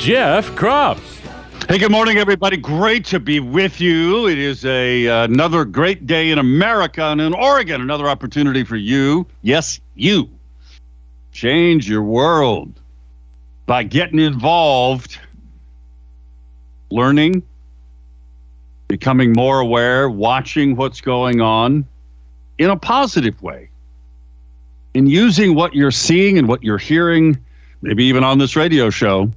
Jeff 0.00 0.48
Kropf. 0.52 0.98
Hey, 1.68 1.76
good 1.76 1.90
morning, 1.90 2.16
everybody. 2.16 2.56
Great 2.56 3.04
to 3.04 3.20
be 3.20 3.38
with 3.38 3.82
you. 3.82 4.28
It 4.28 4.38
is 4.38 4.64
a 4.64 5.06
uh, 5.06 5.24
another 5.24 5.66
great 5.66 6.06
day 6.06 6.30
in 6.30 6.38
America 6.38 7.02
and 7.02 7.20
in 7.20 7.34
Oregon. 7.34 7.82
Another 7.82 8.08
opportunity 8.08 8.64
for 8.64 8.76
you, 8.76 9.26
yes, 9.42 9.78
you, 9.96 10.30
change 11.32 11.86
your 11.86 12.02
world 12.02 12.80
by 13.66 13.82
getting 13.82 14.18
involved, 14.18 15.18
learning, 16.90 17.42
becoming 18.88 19.34
more 19.34 19.60
aware, 19.60 20.08
watching 20.08 20.76
what's 20.76 21.02
going 21.02 21.42
on 21.42 21.86
in 22.56 22.70
a 22.70 22.76
positive 22.76 23.42
way, 23.42 23.68
and 24.94 25.10
using 25.10 25.54
what 25.54 25.74
you're 25.74 25.90
seeing 25.90 26.38
and 26.38 26.48
what 26.48 26.62
you're 26.62 26.78
hearing, 26.78 27.36
maybe 27.82 28.04
even 28.04 28.24
on 28.24 28.38
this 28.38 28.56
radio 28.56 28.88
show 28.88 29.30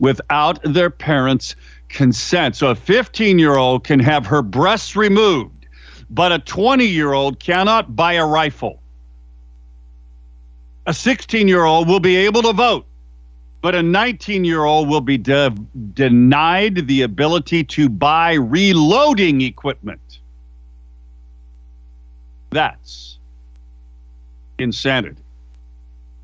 without 0.00 0.58
their 0.64 0.90
parents' 0.90 1.54
consent. 1.92 2.56
So 2.56 2.68
a 2.68 2.74
15 2.74 3.38
year 3.38 3.56
old 3.56 3.84
can 3.84 4.00
have 4.00 4.26
her 4.26 4.42
breasts 4.42 4.96
removed, 4.96 5.66
but 6.10 6.32
a 6.32 6.38
20 6.40 6.84
year 6.84 7.12
old 7.12 7.38
cannot 7.38 7.94
buy 7.94 8.14
a 8.14 8.26
rifle. 8.26 8.80
A 10.86 10.94
16 10.94 11.46
year 11.46 11.64
old 11.64 11.86
will 11.86 12.00
be 12.00 12.16
able 12.16 12.42
to 12.42 12.52
vote, 12.52 12.86
but 13.60 13.74
a 13.74 13.82
19 13.82 14.44
year 14.44 14.64
old 14.64 14.88
will 14.88 15.00
be 15.00 15.16
de- 15.16 15.54
denied 15.94 16.88
the 16.88 17.02
ability 17.02 17.62
to 17.64 17.88
buy 17.88 18.32
reloading 18.32 19.42
equipment. 19.42 20.18
That's 22.50 23.18
insanity. 24.58 25.22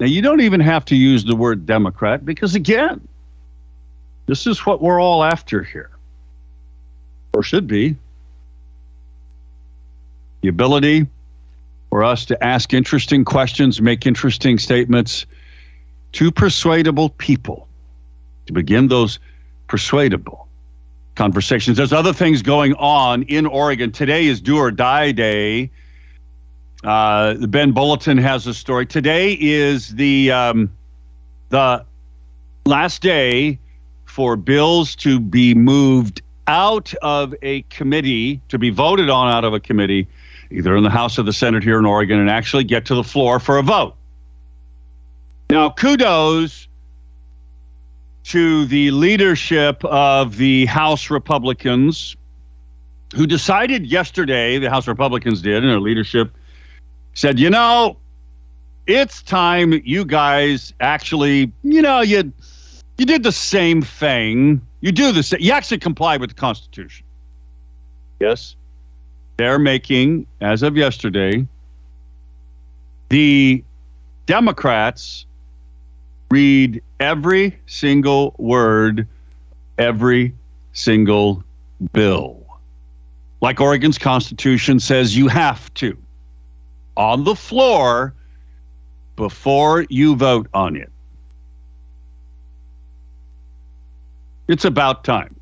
Now, 0.00 0.06
you 0.06 0.22
don't 0.22 0.40
even 0.40 0.60
have 0.60 0.84
to 0.86 0.96
use 0.96 1.24
the 1.24 1.34
word 1.34 1.66
Democrat 1.66 2.24
because, 2.24 2.54
again, 2.54 3.07
this 4.28 4.46
is 4.46 4.64
what 4.66 4.82
we're 4.82 5.00
all 5.00 5.24
after 5.24 5.62
here, 5.64 5.90
or 7.32 7.42
should 7.42 7.66
be. 7.66 7.96
The 10.42 10.48
ability 10.48 11.06
for 11.88 12.04
us 12.04 12.26
to 12.26 12.44
ask 12.44 12.74
interesting 12.74 13.24
questions, 13.24 13.80
make 13.80 14.06
interesting 14.06 14.58
statements 14.58 15.24
to 16.12 16.30
persuadable 16.30 17.08
people, 17.08 17.66
to 18.46 18.52
begin 18.52 18.88
those 18.88 19.18
persuadable 19.66 20.46
conversations. 21.14 21.78
There's 21.78 21.94
other 21.94 22.12
things 22.12 22.42
going 22.42 22.74
on 22.74 23.22
in 23.24 23.46
Oregon. 23.46 23.92
Today 23.92 24.26
is 24.26 24.42
do 24.42 24.58
or 24.58 24.70
die 24.70 25.10
day. 25.12 25.70
Uh, 26.84 27.32
the 27.32 27.48
Bend 27.48 27.74
Bulletin 27.74 28.18
has 28.18 28.46
a 28.46 28.52
story. 28.52 28.84
Today 28.84 29.32
is 29.40 29.88
the 29.88 30.30
um, 30.32 30.70
the 31.48 31.84
last 32.66 33.00
day 33.00 33.58
for 34.18 34.34
bills 34.34 34.96
to 34.96 35.20
be 35.20 35.54
moved 35.54 36.22
out 36.48 36.92
of 37.02 37.32
a 37.40 37.62
committee, 37.70 38.40
to 38.48 38.58
be 38.58 38.68
voted 38.68 39.08
on 39.08 39.32
out 39.32 39.44
of 39.44 39.54
a 39.54 39.60
committee, 39.60 40.08
either 40.50 40.76
in 40.76 40.82
the 40.82 40.90
House 40.90 41.20
or 41.20 41.22
the 41.22 41.32
Senate 41.32 41.62
here 41.62 41.78
in 41.78 41.86
Oregon, 41.86 42.18
and 42.18 42.28
actually 42.28 42.64
get 42.64 42.84
to 42.86 42.96
the 42.96 43.04
floor 43.04 43.38
for 43.38 43.58
a 43.58 43.62
vote. 43.62 43.94
Now, 45.50 45.70
kudos 45.70 46.66
to 48.24 48.66
the 48.66 48.90
leadership 48.90 49.84
of 49.84 50.36
the 50.36 50.66
House 50.66 51.10
Republicans 51.10 52.16
who 53.14 53.24
decided 53.24 53.86
yesterday, 53.86 54.58
the 54.58 54.68
House 54.68 54.88
Republicans 54.88 55.42
did, 55.42 55.62
and 55.62 55.70
their 55.70 55.78
leadership 55.78 56.36
said, 57.14 57.38
you 57.38 57.50
know, 57.50 57.96
it's 58.88 59.22
time 59.22 59.80
you 59.84 60.04
guys 60.04 60.74
actually, 60.80 61.52
you 61.62 61.82
know, 61.82 62.00
you 62.00 62.32
you 62.98 63.06
did 63.06 63.22
the 63.22 63.32
same 63.32 63.80
thing. 63.80 64.60
You 64.80 64.92
do 64.92 65.12
the 65.12 65.22
same. 65.22 65.40
You 65.40 65.52
actually 65.52 65.78
comply 65.78 66.16
with 66.16 66.30
the 66.30 66.36
Constitution. 66.36 67.06
Yes. 68.20 68.56
They're 69.36 69.58
making, 69.58 70.26
as 70.40 70.62
of 70.62 70.76
yesterday, 70.76 71.46
the 73.08 73.62
Democrats 74.26 75.26
read 76.30 76.82
every 77.00 77.56
single 77.66 78.34
word, 78.38 79.06
every 79.78 80.34
single 80.72 81.44
bill. 81.92 82.44
Like 83.40 83.60
Oregon's 83.60 83.98
Constitution 83.98 84.80
says 84.80 85.16
you 85.16 85.28
have 85.28 85.72
to 85.74 85.96
on 86.96 87.22
the 87.22 87.36
floor 87.36 88.12
before 89.14 89.86
you 89.88 90.16
vote 90.16 90.48
on 90.52 90.74
it. 90.74 90.90
It's 94.48 94.64
about 94.64 95.04
time. 95.04 95.38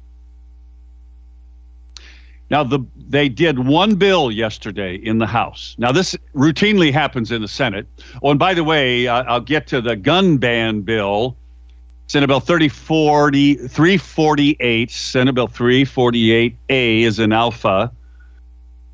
Now, 2.50 2.62
the, 2.62 2.80
they 2.96 3.28
did 3.28 3.58
one 3.58 3.96
bill 3.96 4.30
yesterday 4.30 4.94
in 4.94 5.18
the 5.18 5.26
House. 5.26 5.74
Now, 5.78 5.90
this 5.90 6.14
routinely 6.34 6.92
happens 6.92 7.32
in 7.32 7.42
the 7.42 7.48
Senate. 7.48 7.86
Oh, 8.22 8.30
and 8.30 8.38
by 8.38 8.54
the 8.54 8.62
way, 8.62 9.08
uh, 9.08 9.24
I'll 9.24 9.40
get 9.40 9.66
to 9.68 9.80
the 9.80 9.96
gun 9.96 10.36
ban 10.36 10.82
bill. 10.82 11.36
Senate 12.08 12.28
Bill 12.28 12.38
3040, 12.38 13.66
348, 13.66 14.90
Senate 14.92 15.34
Bill 15.34 15.48
348A 15.48 17.02
is 17.02 17.18
an 17.18 17.32
alpha, 17.32 17.90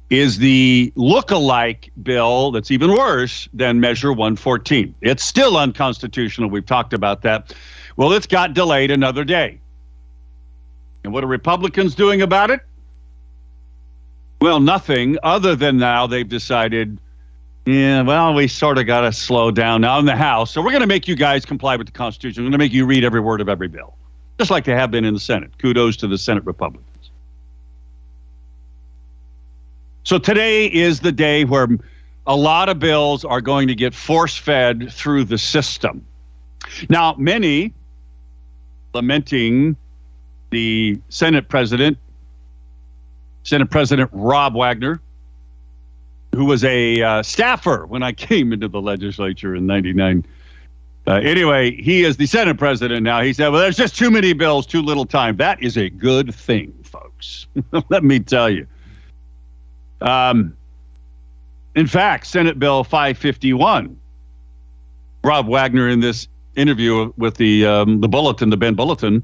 is 0.09 0.39
the 0.39 0.91
look-alike 0.97 1.93
bill 2.03 2.53
that's 2.53 2.71
even 2.71 2.91
worse 2.91 3.51
than 3.53 3.81
Measure 3.81 4.13
114. 4.13 4.95
It's 5.03 5.23
still 5.23 5.59
unconstitutional. 5.59 6.49
We've 6.49 6.65
talked 6.65 6.95
about 6.95 7.21
that. 7.23 7.55
Well, 7.99 8.15
it's 8.15 8.27
got 8.27 8.55
delayed 8.55 8.91
another 8.91 9.25
day. 9.25 9.61
And 11.05 11.13
what 11.13 11.25
are 11.25 11.29
Republicans 11.29 11.95
doing 11.95 12.23
about 12.23 12.51
it? 12.51 12.61
Well, 14.41 14.61
nothing 14.61 15.19
other 15.23 15.55
than 15.55 15.79
now 15.79 16.07
they've 16.07 16.29
decided, 16.29 16.99
yeah, 17.65 18.03
well, 18.03 18.35
we 18.35 18.49
sort 18.49 18.79
of 18.79 18.87
got 18.87 19.03
to 19.03 19.13
slow 19.13 19.51
down 19.51 19.83
now 19.83 19.99
in 19.99 20.05
the 20.05 20.17
House. 20.17 20.51
So 20.51 20.61
we're 20.61 20.71
going 20.71 20.83
to 20.83 20.87
make 20.89 21.07
you 21.07 21.15
guys 21.15 21.45
comply 21.45 21.77
with 21.77 21.87
the 21.87 21.93
Constitution. 21.93 22.43
We're 22.43 22.51
going 22.51 22.59
to 22.59 22.65
make 22.65 22.73
you 22.73 22.87
read 22.87 23.05
every 23.05 23.21
word 23.21 23.41
of 23.41 23.49
every 23.49 23.69
bill, 23.69 23.95
just 24.39 24.51
like 24.51 24.65
they 24.65 24.73
have 24.73 24.91
been 24.91 25.05
in 25.05 25.15
the 25.15 25.21
Senate. 25.21 25.57
Kudos 25.59 25.97
to 25.99 26.09
the 26.09 26.19
Senate 26.19 26.45
Republicans. 26.45 26.89
So 30.05 30.19
today 30.19 30.67
is 30.67 31.01
the 31.01 31.13
day 31.13 31.45
where 31.45 31.69
a 32.27 32.37
lot 32.37 32.69
of 32.69 32.81
bills 32.81 33.25
are 33.25 33.41
going 33.41 33.69
to 33.69 33.75
get 33.75 33.95
force 33.95 34.37
fed 34.37 34.93
through 34.93 35.25
the 35.25 35.39
system. 35.39 36.05
Now, 36.89 37.15
many 37.17 37.73
lamenting 38.95 39.77
the 40.53 41.01
Senate 41.09 41.49
president, 41.49 41.99
Senate 43.43 43.71
President 43.71 44.11
Rob 44.13 44.55
Wagner, 44.55 45.01
who 46.33 46.45
was 46.45 46.63
a 46.63 47.03
uh, 47.03 47.23
staffer 47.23 47.87
when 47.87 48.05
I 48.05 48.13
came 48.13 48.53
into 48.53 48.69
the 48.69 48.81
legislature 48.81 49.57
in 49.57 49.67
99. 49.67 50.25
Uh, 51.07 51.15
anyway, 51.15 51.75
he 51.75 52.05
is 52.05 52.17
the 52.17 52.27
Senate 52.27 52.59
president 52.59 53.03
now. 53.03 53.23
He 53.23 53.33
said, 53.33 53.49
Well, 53.49 53.61
there's 53.61 53.77
just 53.77 53.97
too 53.97 54.11
many 54.11 54.35
bills, 54.35 54.67
too 54.67 54.83
little 54.83 55.07
time. 55.07 55.37
That 55.39 55.61
is 55.61 55.77
a 55.77 55.91
good 55.91 56.33
thing, 56.33 56.73
folks. 56.85 57.49
Let 57.89 58.05
me 58.05 58.21
tell 58.21 58.49
you. 58.49 58.67
Um, 60.01 60.57
in 61.75 61.87
fact, 61.87 62.27
Senate 62.27 62.59
Bill 62.59 62.85
551, 62.85 63.99
Rob 65.25 65.49
Wagner 65.49 65.89
in 65.89 66.01
this 66.01 66.29
interview 66.55 67.13
with 67.17 67.37
the 67.37 67.67
um, 67.67 68.01
the 68.01 68.09
Bulletin, 68.09 68.51
the 68.51 68.57
Bend 68.57 68.77
Bulletin, 68.77 69.23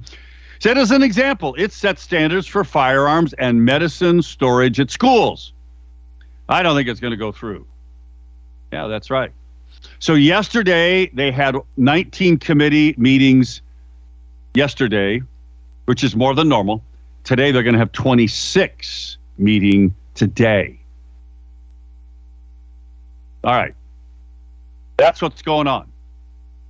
said 0.60 0.78
as 0.78 0.90
an 0.90 1.02
example, 1.02 1.54
it 1.58 1.72
sets 1.72 2.02
standards 2.02 2.46
for 2.46 2.64
firearms 2.64 3.32
and 3.34 3.64
medicine 3.64 4.22
storage 4.22 4.80
at 4.80 4.90
schools. 4.90 5.52
I 6.48 6.62
don't 6.62 6.76
think 6.76 6.88
it's 6.88 7.00
going 7.00 7.12
to 7.12 7.16
go 7.16 7.32
through. 7.32 7.66
Yeah, 8.72 8.86
that's 8.86 9.10
right. 9.10 9.32
So 9.98 10.14
yesterday 10.14 11.10
they 11.14 11.30
had 11.30 11.56
19 11.76 12.38
committee 12.38 12.94
meetings 12.98 13.62
yesterday, 14.54 15.22
which 15.84 16.02
is 16.02 16.16
more 16.16 16.34
than 16.34 16.48
normal. 16.48 16.82
Today 17.24 17.52
they're 17.52 17.62
going 17.62 17.74
to 17.74 17.78
have 17.78 17.92
26 17.92 19.18
meeting 19.38 19.94
today. 20.14 20.78
All 23.44 23.54
right. 23.54 23.74
That's 24.96 25.22
what's 25.22 25.42
going 25.42 25.68
on. 25.68 25.90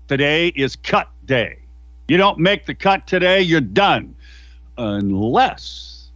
Today 0.06 0.48
is 0.48 0.76
cut 0.76 1.08
day. 1.24 1.58
You 2.08 2.16
don't 2.16 2.38
make 2.38 2.64
the 2.64 2.74
cut 2.74 3.06
today, 3.06 3.42
you're 3.42 3.60
done. 3.60 4.14
Unless 4.78 6.08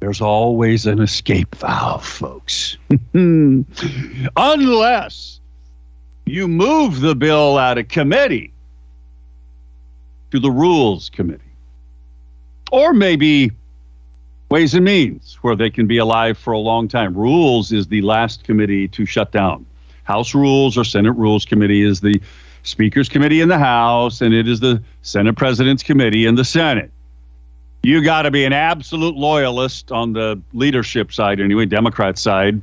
there's 0.00 0.22
always 0.22 0.86
an 0.86 1.00
escape 1.00 1.54
valve, 1.56 2.06
folks. 2.06 2.78
Unless 3.12 3.70
you 6.24 6.48
move 6.48 7.00
the 7.00 7.14
bill 7.14 7.58
out 7.58 7.76
of 7.76 7.88
committee 7.88 8.52
to 10.30 10.40
the 10.40 10.50
Rules 10.50 11.10
Committee. 11.10 11.42
Or 12.72 12.94
maybe 12.94 13.52
Ways 14.48 14.74
and 14.74 14.84
Means, 14.84 15.38
where 15.42 15.54
they 15.54 15.70
can 15.70 15.86
be 15.86 15.98
alive 15.98 16.38
for 16.38 16.52
a 16.52 16.58
long 16.58 16.88
time. 16.88 17.14
Rules 17.14 17.72
is 17.72 17.88
the 17.88 18.00
last 18.02 18.42
committee 18.42 18.88
to 18.88 19.04
shut 19.04 19.32
down. 19.32 19.66
House 20.04 20.34
Rules 20.34 20.78
or 20.78 20.84
Senate 20.84 21.12
Rules 21.12 21.44
Committee 21.44 21.82
is 21.82 22.00
the 22.00 22.20
Speaker's 22.62 23.08
Committee 23.08 23.40
in 23.40 23.48
the 23.48 23.58
House, 23.58 24.20
and 24.20 24.34
it 24.34 24.46
is 24.48 24.60
the 24.60 24.82
Senate 25.02 25.36
President's 25.36 25.82
Committee 25.82 26.26
in 26.26 26.34
the 26.34 26.44
Senate. 26.44 26.90
You 27.82 28.02
got 28.04 28.22
to 28.22 28.30
be 28.30 28.44
an 28.44 28.52
absolute 28.52 29.16
loyalist 29.16 29.90
on 29.90 30.12
the 30.12 30.40
leadership 30.52 31.12
side, 31.12 31.40
anyway, 31.40 31.66
Democrat 31.66 32.18
side. 32.18 32.60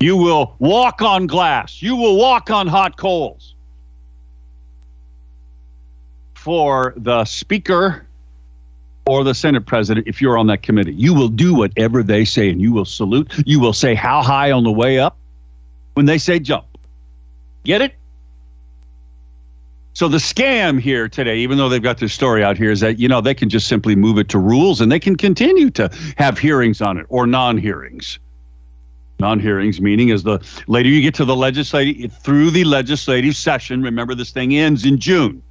You 0.00 0.16
will 0.16 0.56
walk 0.58 1.02
on 1.02 1.26
glass. 1.26 1.80
You 1.82 1.94
will 1.94 2.16
walk 2.16 2.50
on 2.50 2.66
hot 2.66 2.96
coals 2.96 3.54
for 6.34 6.94
the 6.96 7.24
Speaker 7.26 8.06
or 9.06 9.24
the 9.24 9.34
Senate 9.34 9.66
President 9.66 10.08
if 10.08 10.20
you're 10.20 10.38
on 10.38 10.46
that 10.46 10.62
committee. 10.62 10.94
You 10.94 11.14
will 11.14 11.28
do 11.28 11.54
whatever 11.54 12.02
they 12.02 12.24
say 12.24 12.48
and 12.48 12.60
you 12.60 12.72
will 12.72 12.84
salute. 12.84 13.30
You 13.46 13.60
will 13.60 13.72
say 13.72 13.94
how 13.94 14.22
high 14.22 14.50
on 14.50 14.64
the 14.64 14.72
way 14.72 14.98
up 14.98 15.16
when 15.94 16.06
they 16.06 16.18
say 16.18 16.38
jump. 16.38 16.64
Get 17.64 17.82
it? 17.82 17.94
So 19.92 20.08
the 20.08 20.18
scam 20.18 20.80
here 20.80 21.08
today, 21.08 21.38
even 21.38 21.58
though 21.58 21.68
they've 21.68 21.82
got 21.82 21.98
this 21.98 22.12
story 22.12 22.44
out 22.44 22.56
here, 22.56 22.70
is 22.70 22.80
that 22.80 22.98
you 22.98 23.08
know 23.08 23.20
they 23.20 23.34
can 23.34 23.48
just 23.48 23.66
simply 23.66 23.96
move 23.96 24.18
it 24.18 24.28
to 24.30 24.38
rules 24.38 24.80
and 24.80 24.90
they 24.90 25.00
can 25.00 25.16
continue 25.16 25.70
to 25.70 25.90
have 26.16 26.38
hearings 26.38 26.80
on 26.80 26.96
it 26.96 27.06
or 27.08 27.26
non-hearings. 27.26 28.18
Non-hearings 29.18 29.80
meaning 29.80 30.10
as 30.10 30.22
the 30.22 30.38
later 30.66 30.88
you 30.88 31.02
get 31.02 31.14
to 31.14 31.24
the 31.24 31.36
legislative 31.36 32.12
through 32.12 32.50
the 32.50 32.64
legislative 32.64 33.36
session. 33.36 33.82
Remember, 33.82 34.14
this 34.14 34.30
thing 34.30 34.56
ends 34.56 34.86
in 34.86 34.98
June. 34.98 35.42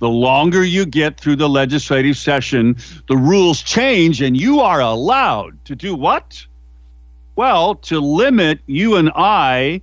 The 0.00 0.08
longer 0.08 0.64
you 0.64 0.84
get 0.84 1.20
through 1.20 1.36
the 1.36 1.48
legislative 1.48 2.16
session, 2.16 2.76
the 3.08 3.16
rules 3.16 3.62
change, 3.62 4.20
and 4.20 4.36
you 4.36 4.60
are 4.60 4.80
allowed 4.80 5.64
to 5.66 5.76
do 5.76 5.94
what? 5.94 6.44
Well, 7.36 7.76
to 7.76 8.00
limit 8.00 8.60
you 8.66 8.96
and 8.96 9.10
I 9.14 9.82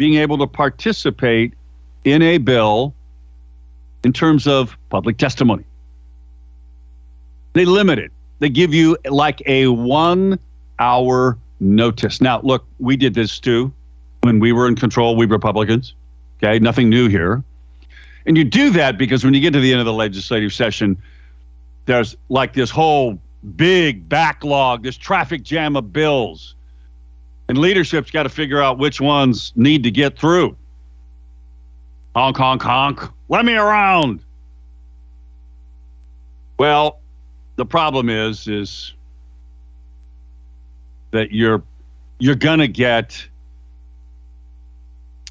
being 0.00 0.14
able 0.14 0.38
to 0.38 0.46
participate 0.46 1.52
in 2.04 2.22
a 2.22 2.38
bill 2.38 2.94
in 4.02 4.14
terms 4.14 4.46
of 4.46 4.74
public 4.88 5.18
testimony. 5.18 5.62
They 7.52 7.66
limit 7.66 7.98
it. 7.98 8.10
They 8.38 8.48
give 8.48 8.72
you 8.72 8.96
like 9.04 9.42
a 9.44 9.66
one 9.66 10.38
hour 10.78 11.36
notice. 11.60 12.22
Now, 12.22 12.40
look, 12.40 12.64
we 12.78 12.96
did 12.96 13.12
this 13.12 13.38
too 13.38 13.74
when 14.22 14.40
we 14.40 14.52
were 14.52 14.66
in 14.68 14.74
control, 14.74 15.16
we 15.16 15.26
Republicans. 15.26 15.92
Okay, 16.42 16.58
nothing 16.58 16.88
new 16.88 17.10
here. 17.10 17.44
And 18.24 18.38
you 18.38 18.44
do 18.44 18.70
that 18.70 18.96
because 18.96 19.22
when 19.22 19.34
you 19.34 19.40
get 19.42 19.52
to 19.52 19.60
the 19.60 19.70
end 19.70 19.80
of 19.80 19.86
the 19.86 19.92
legislative 19.92 20.54
session, 20.54 20.96
there's 21.84 22.16
like 22.30 22.54
this 22.54 22.70
whole 22.70 23.18
big 23.54 24.08
backlog, 24.08 24.82
this 24.82 24.96
traffic 24.96 25.42
jam 25.42 25.76
of 25.76 25.92
bills. 25.92 26.54
And 27.50 27.58
leadership's 27.58 28.12
got 28.12 28.22
to 28.22 28.28
figure 28.28 28.62
out 28.62 28.78
which 28.78 29.00
ones 29.00 29.52
need 29.56 29.82
to 29.82 29.90
get 29.90 30.16
through. 30.16 30.56
Honk, 32.14 32.36
honk, 32.36 32.62
honk. 32.62 33.00
Let 33.28 33.44
me 33.44 33.54
around. 33.54 34.22
Well, 36.60 37.00
the 37.56 37.66
problem 37.66 38.08
is, 38.08 38.46
is 38.46 38.94
that 41.10 41.32
you're 41.32 41.64
you're 42.20 42.36
gonna 42.36 42.68
get 42.68 43.26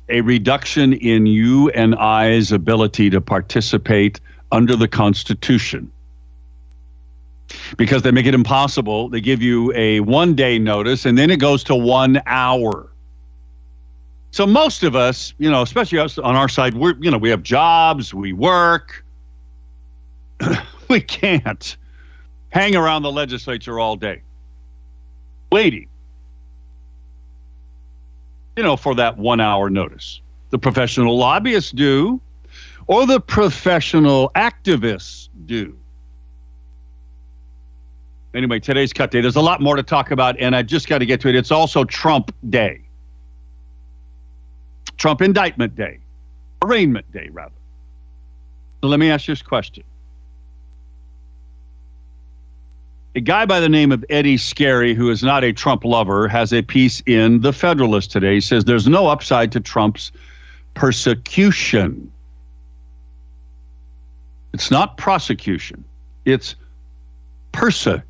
a 0.09 0.19
reduction 0.19 0.91
in 0.91 1.25
you 1.25 1.69
and 1.69 1.95
I's 1.95 2.51
ability 2.51 3.11
to 3.11 3.21
participate 3.21 4.19
under 4.51 4.75
the 4.75 4.89
Constitution. 4.89 5.89
Because 7.77 8.01
they 8.03 8.11
make 8.11 8.25
it 8.25 8.33
impossible. 8.33 9.09
They 9.09 9.21
give 9.21 9.41
you 9.41 9.73
a 9.75 10.01
one 10.01 10.35
day 10.35 10.59
notice 10.59 11.05
and 11.05 11.17
then 11.17 11.29
it 11.31 11.37
goes 11.37 11.63
to 11.65 11.75
one 11.75 12.21
hour. 12.25 12.91
So 14.31 14.45
most 14.45 14.83
of 14.83 14.95
us, 14.95 15.33
you 15.39 15.49
know, 15.49 15.63
especially 15.63 15.97
us 15.99 16.17
on 16.17 16.35
our 16.35 16.49
side, 16.49 16.75
we're, 16.75 16.95
you 16.99 17.09
know, 17.09 17.17
we 17.17 17.29
have 17.29 17.41
jobs, 17.41 18.13
we 18.13 18.33
work. 18.33 19.03
we 20.89 21.01
can't 21.01 21.77
hang 22.49 22.75
around 22.75 23.01
the 23.01 23.11
legislature 23.11 23.79
all 23.79 23.95
day 23.95 24.21
waiting 25.51 25.89
you 28.59 28.63
know, 28.63 28.75
for 28.75 28.93
that 28.93 29.17
one 29.17 29.39
hour 29.39 29.69
notice. 29.69 30.19
The 30.49 30.59
professional 30.59 31.17
lobbyists 31.17 31.71
do, 31.71 32.19
or 32.87 33.07
the 33.07 33.21
professional 33.21 34.31
activists 34.35 35.29
do. 35.45 35.78
Anyway, 38.33 38.59
today's 38.59 38.93
cut 38.93 39.09
day. 39.09 39.21
There's 39.21 39.35
a 39.35 39.41
lot 39.41 39.59
more 39.59 39.75
to 39.75 39.83
talk 39.83 40.11
about, 40.11 40.39
and 40.39 40.55
I 40.55 40.61
just 40.61 40.87
got 40.87 40.99
to 40.99 41.05
get 41.05 41.19
to 41.21 41.29
it. 41.29 41.35
It's 41.35 41.51
also 41.51 41.83
Trump 41.83 42.31
Day, 42.49 42.81
Trump 44.97 45.21
Indictment 45.21 45.75
Day, 45.75 45.99
Arraignment 46.63 47.11
Day, 47.11 47.29
rather. 47.31 47.55
So 48.81 48.87
let 48.87 48.99
me 48.99 49.09
ask 49.09 49.27
you 49.27 49.33
this 49.33 49.41
question. 49.41 49.83
A 53.15 53.21
guy 53.21 53.47
by 53.47 53.59
the 53.59 53.67
name 53.67 53.91
of 53.91 54.05
Eddie 54.11 54.37
Scarry, 54.37 54.93
who 54.93 55.09
is 55.09 55.23
not 55.23 55.43
a 55.43 55.51
Trump 55.51 55.83
lover, 55.83 56.27
has 56.27 56.53
a 56.53 56.61
piece 56.61 57.01
in 57.07 57.41
The 57.41 57.51
Federalist 57.51 58.11
today. 58.11 58.35
He 58.35 58.41
says 58.41 58.65
there's 58.65 58.87
no 58.87 59.07
upside 59.07 59.51
to 59.53 59.59
Trump's 59.59 60.11
persecution. 60.75 62.11
It's 64.53 64.69
not 64.69 64.97
prosecution, 64.97 65.83
it's 66.25 66.55
persecution. 67.51 68.08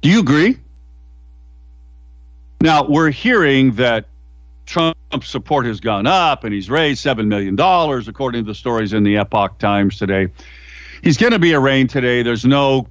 Do 0.00 0.10
you 0.10 0.20
agree? 0.20 0.58
Now, 2.60 2.84
we're 2.86 3.10
hearing 3.10 3.72
that 3.74 4.06
Trump's 4.66 5.28
support 5.28 5.66
has 5.66 5.80
gone 5.80 6.06
up 6.06 6.44
and 6.44 6.54
he's 6.54 6.70
raised 6.70 7.04
$7 7.04 7.26
million, 7.26 7.58
according 8.08 8.44
to 8.44 8.46
the 8.46 8.54
stories 8.54 8.92
in 8.92 9.04
the 9.04 9.18
Epoch 9.18 9.58
Times 9.58 9.98
today. 9.98 10.28
He's 11.02 11.18
going 11.18 11.32
to 11.32 11.38
be 11.38 11.54
arraigned 11.54 11.90
today. 11.90 12.22
There's 12.22 12.44
no 12.44 12.88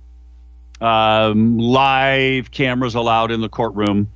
um, 0.80 1.58
live 1.58 2.52
cameras 2.52 2.96
allowed 2.96 3.32
in 3.32 3.42
the 3.42 3.50
courtroom. 3.50 4.10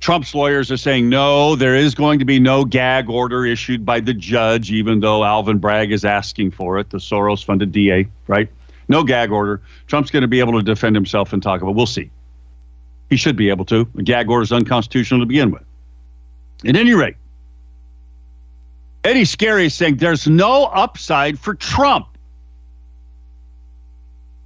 Trump's 0.00 0.34
lawyers 0.34 0.70
are 0.70 0.76
saying 0.76 1.08
no, 1.08 1.56
there 1.56 1.74
is 1.74 1.94
going 1.94 2.20
to 2.20 2.24
be 2.24 2.38
no 2.38 2.64
gag 2.64 3.10
order 3.10 3.44
issued 3.44 3.84
by 3.84 4.00
the 4.00 4.14
judge, 4.14 4.70
even 4.70 5.00
though 5.00 5.24
Alvin 5.24 5.58
Bragg 5.58 5.90
is 5.90 6.04
asking 6.04 6.52
for 6.52 6.78
it, 6.78 6.90
the 6.90 6.98
Soros 6.98 7.44
funded 7.44 7.72
DA, 7.72 8.06
right? 8.28 8.48
No 8.88 9.04
gag 9.04 9.30
order. 9.30 9.60
Trump's 9.86 10.10
going 10.10 10.22
to 10.22 10.28
be 10.28 10.40
able 10.40 10.54
to 10.54 10.62
defend 10.62 10.96
himself 10.96 11.32
and 11.32 11.42
talk 11.42 11.60
about. 11.60 11.74
We'll 11.74 11.86
see. 11.86 12.10
He 13.10 13.16
should 13.16 13.36
be 13.36 13.50
able 13.50 13.64
to. 13.66 13.88
A 13.98 14.02
gag 14.02 14.28
order 14.28 14.42
is 14.42 14.52
unconstitutional 14.52 15.20
to 15.20 15.26
begin 15.26 15.50
with. 15.50 15.62
At 16.66 16.76
any 16.76 16.94
rate, 16.94 17.16
Eddie 19.04 19.22
Scarry 19.22 19.66
is 19.66 19.74
saying 19.74 19.96
there's 19.96 20.26
no 20.26 20.64
upside 20.64 21.38
for 21.38 21.54
Trump. 21.54 22.08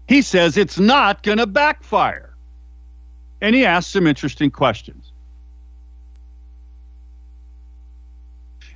He 0.08 0.22
says 0.22 0.56
it's 0.56 0.78
not 0.78 1.22
going 1.22 1.38
to 1.38 1.46
backfire. 1.46 2.34
And 3.40 3.56
he 3.56 3.64
asks 3.64 3.92
some 3.92 4.06
interesting 4.06 4.50
questions. 4.50 5.10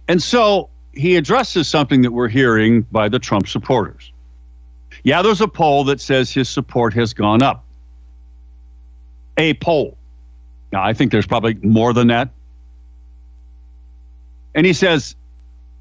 And 0.08 0.22
so 0.22 0.70
he 0.92 1.16
addresses 1.16 1.68
something 1.68 2.02
that 2.02 2.12
we're 2.12 2.28
hearing 2.28 2.82
by 2.82 3.08
the 3.08 3.18
Trump 3.18 3.48
supporters. 3.48 4.12
Yeah, 5.06 5.22
there's 5.22 5.40
a 5.40 5.46
poll 5.46 5.84
that 5.84 6.00
says 6.00 6.32
his 6.32 6.48
support 6.48 6.92
has 6.94 7.14
gone 7.14 7.40
up. 7.40 7.64
A 9.36 9.54
poll. 9.54 9.96
Now, 10.72 10.82
I 10.82 10.94
think 10.94 11.12
there's 11.12 11.28
probably 11.28 11.54
more 11.62 11.92
than 11.92 12.08
that. 12.08 12.30
And 14.56 14.66
he 14.66 14.72
says, 14.72 15.14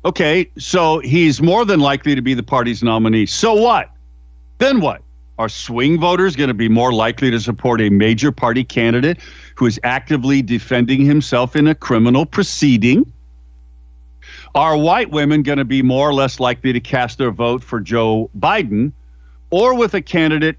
okay, 0.06 0.48
so 0.60 1.00
he's 1.00 1.42
more 1.42 1.66
than 1.66 1.80
likely 1.80 2.14
to 2.14 2.22
be 2.22 2.36
the 2.36 2.44
party's 2.44 2.84
nominee. 2.84 3.26
So 3.26 3.56
what? 3.56 3.90
Then 4.60 4.80
what? 4.80 5.02
Are 5.40 5.50
swing 5.50 6.00
voters 6.00 6.36
going 6.36 6.50
to 6.50 6.54
be 6.54 6.70
more 6.70 6.94
likely 6.94 7.32
to 7.32 7.40
support 7.40 7.82
a 7.82 7.90
major 7.90 8.32
party 8.32 8.64
candidate 8.64 9.18
who 9.56 9.66
is 9.66 9.80
actively 9.84 10.44
defending 10.44 11.04
himself 11.04 11.56
in 11.56 11.66
a 11.66 11.74
criminal 11.74 12.28
proceeding? 12.28 13.12
Are 14.54 14.78
white 14.78 15.10
women 15.10 15.42
going 15.42 15.58
to 15.58 15.66
be 15.66 15.82
more 15.82 16.08
or 16.08 16.14
less 16.14 16.40
likely 16.40 16.74
to 16.74 16.80
cast 16.80 17.18
their 17.18 17.32
vote 17.32 17.64
for 17.64 17.80
Joe 17.80 18.30
Biden 18.38 18.92
or 19.56 19.74
with 19.74 19.94
a 19.94 20.02
candidate 20.02 20.58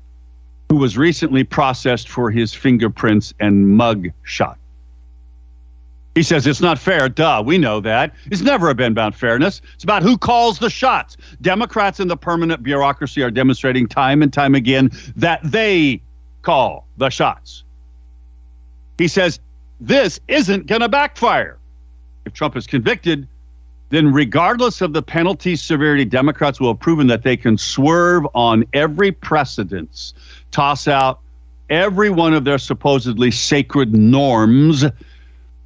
who 0.70 0.76
was 0.76 0.96
recently 0.96 1.44
processed 1.44 2.08
for 2.08 2.30
his 2.30 2.54
fingerprints 2.54 3.34
and 3.38 3.76
mug 3.76 4.08
shot? 4.22 4.56
He 6.14 6.22
says 6.22 6.46
it's 6.46 6.62
not 6.62 6.78
fair. 6.78 7.10
Duh, 7.10 7.42
we 7.44 7.58
know 7.58 7.78
that. 7.80 8.14
It's 8.30 8.40
never 8.40 8.72
been 8.72 8.92
about 8.92 9.14
fairness. 9.14 9.60
It's 9.74 9.84
about 9.84 10.02
who 10.02 10.16
calls 10.16 10.60
the 10.60 10.70
shots. 10.70 11.18
Democrats 11.42 12.00
in 12.00 12.08
the 12.08 12.16
permanent 12.16 12.62
bureaucracy 12.62 13.22
are 13.22 13.30
demonstrating 13.30 13.86
time 13.86 14.22
and 14.22 14.32
time 14.32 14.54
again 14.54 14.90
that 15.14 15.40
they 15.44 16.00
call 16.40 16.86
the 16.96 17.10
shots. 17.10 17.64
He 18.96 19.08
says 19.08 19.40
this 19.78 20.18
isn't 20.26 20.68
going 20.68 20.80
to 20.80 20.88
backfire. 20.88 21.58
If 22.24 22.32
Trump 22.32 22.56
is 22.56 22.66
convicted, 22.66 23.28
then 23.90 24.12
regardless 24.12 24.80
of 24.80 24.92
the 24.92 25.02
penalty 25.02 25.54
severity, 25.56 26.04
Democrats 26.04 26.60
will 26.60 26.68
have 26.68 26.80
proven 26.80 27.06
that 27.06 27.22
they 27.22 27.36
can 27.36 27.56
swerve 27.56 28.26
on 28.34 28.64
every 28.72 29.12
precedence, 29.12 30.12
toss 30.50 30.88
out 30.88 31.20
every 31.70 32.10
one 32.10 32.34
of 32.34 32.44
their 32.44 32.58
supposedly 32.58 33.30
sacred 33.30 33.94
norms, 33.94 34.84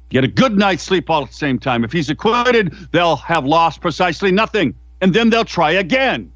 get 0.09 0.23
a 0.23 0.27
good 0.27 0.57
night's 0.57 0.83
sleep 0.83 1.09
all 1.09 1.23
at 1.23 1.29
the 1.29 1.35
same 1.35 1.57
time. 1.57 1.83
If 1.83 1.91
he's 1.91 2.09
acquitted, 2.09 2.73
they'll 2.91 3.15
have 3.17 3.45
lost 3.45 3.81
precisely 3.81 4.31
nothing, 4.31 4.75
and 5.01 5.13
then 5.13 5.29
they'll 5.29 5.45
try 5.45 5.71
again. 5.71 6.31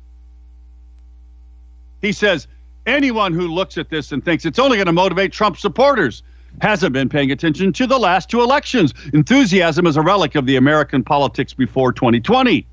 He 2.01 2.11
says 2.11 2.47
anyone 2.85 3.33
who 3.33 3.47
looks 3.47 3.77
at 3.77 3.89
this 3.89 4.11
and 4.11 4.23
thinks 4.23 4.45
it's 4.45 4.59
only 4.59 4.77
going 4.77 4.87
to 4.87 4.93
motivate 4.93 5.31
Trump 5.31 5.57
supporters 5.57 6.23
hasn't 6.61 6.93
been 6.93 7.09
paying 7.09 7.31
attention 7.31 7.73
to 7.73 7.87
the 7.87 7.97
last 7.97 8.29
two 8.29 8.41
elections. 8.41 8.93
Enthusiasm 9.13 9.87
is 9.87 9.97
a 9.97 10.01
relic 10.01 10.35
of 10.35 10.45
the 10.45 10.55
American 10.55 11.03
politics 11.03 11.53
before 11.53 11.91
2020. 11.91 12.65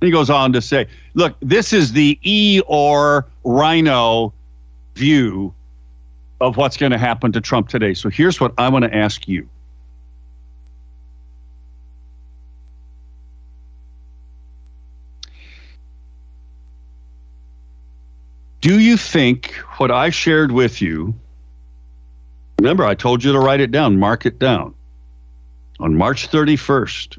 He 0.00 0.10
goes 0.10 0.28
on 0.28 0.52
to 0.52 0.60
say, 0.60 0.86
look, 1.14 1.34
this 1.40 1.72
is 1.72 1.92
the 1.92 2.18
E 2.22 2.60
or 2.66 3.26
Rhino 3.42 4.34
view 4.94 5.54
of 6.40 6.56
what's 6.56 6.76
going 6.76 6.92
to 6.92 6.98
happen 6.98 7.32
to 7.32 7.40
Trump 7.40 7.68
today. 7.68 7.94
So 7.94 8.10
here's 8.10 8.40
what 8.40 8.52
I 8.58 8.68
want 8.68 8.84
to 8.84 8.94
ask 8.94 9.26
you. 9.26 9.48
Do 18.64 18.78
you 18.78 18.96
think 18.96 19.52
what 19.76 19.90
I 19.90 20.08
shared 20.08 20.50
with 20.50 20.80
you? 20.80 21.12
Remember, 22.58 22.86
I 22.86 22.94
told 22.94 23.22
you 23.22 23.30
to 23.32 23.38
write 23.38 23.60
it 23.60 23.70
down, 23.70 23.98
mark 23.98 24.24
it 24.24 24.38
down. 24.38 24.74
On 25.80 25.94
March 25.94 26.30
31st, 26.30 27.18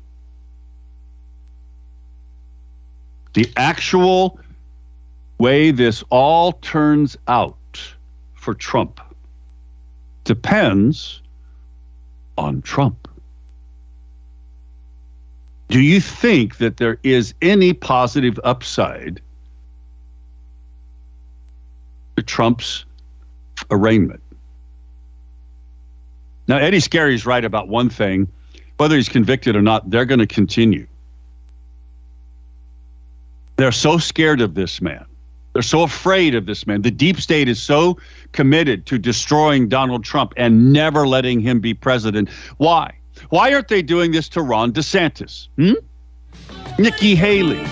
the 3.36 3.48
actual 3.56 4.40
way 5.38 5.70
this 5.70 6.04
all 6.10 6.54
turns 6.54 7.16
out 7.28 7.94
for 8.34 8.56
Trump 8.56 9.00
depends 10.24 11.22
on 12.40 12.64
Trump. 12.64 13.08
Do 15.68 15.80
you 15.80 16.02
think 16.02 16.58
that 16.58 16.78
there 16.78 16.98
is 17.04 17.36
any 17.40 17.74
positive 17.74 18.40
upside 18.44 19.22
Trump's 22.22 22.86
arraignment? 23.72 24.22
Now, 26.48 26.58
Eddie 26.58 26.80
Scarry's 26.80 27.26
right 27.26 27.44
about 27.44 27.68
one 27.68 27.90
thing. 27.90 28.28
Whether 28.78 28.96
he's 28.98 29.10
convicted 29.10 29.56
or 29.56 29.62
not, 29.62 29.90
they're 29.90 30.06
going 30.06 30.20
to 30.20 30.28
continue. 30.28 30.86
They're 33.56 33.72
so 33.72 33.98
scared 33.98 34.42
of 34.42 34.54
this 34.54 34.82
man. 34.82 35.06
They're 35.54 35.62
so 35.62 35.84
afraid 35.84 36.36
of 36.36 36.46
this 36.46 36.68
man. 36.68 36.82
The 36.82 36.92
deep 36.92 37.22
state 37.22 37.48
is 37.48 37.62
so 37.62 37.98
committed 38.34 38.86
to 38.88 38.98
destroying 38.98 39.70
Donald 39.70 40.04
Trump 40.04 40.34
and 40.36 40.74
never 40.74 41.08
letting 41.08 41.40
him 41.40 41.62
be 41.62 41.74
president. 41.74 42.30
Why? 42.58 42.94
Why 43.30 43.54
aren't 43.54 43.70
they 43.70 43.82
doing 43.82 44.12
this 44.12 44.28
to 44.30 44.42
Ron 44.42 44.74
DeSantis? 44.74 45.48
Hmm? 45.56 45.76
Nikki 46.78 47.16
Haley, 47.16 47.64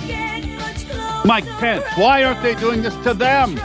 Mike 1.25 1.45
Pence. 1.59 1.83
Why 1.95 2.23
aren't 2.23 2.41
they 2.41 2.55
doing 2.55 2.81
this 2.81 2.95
to 3.03 3.13
them? 3.13 3.59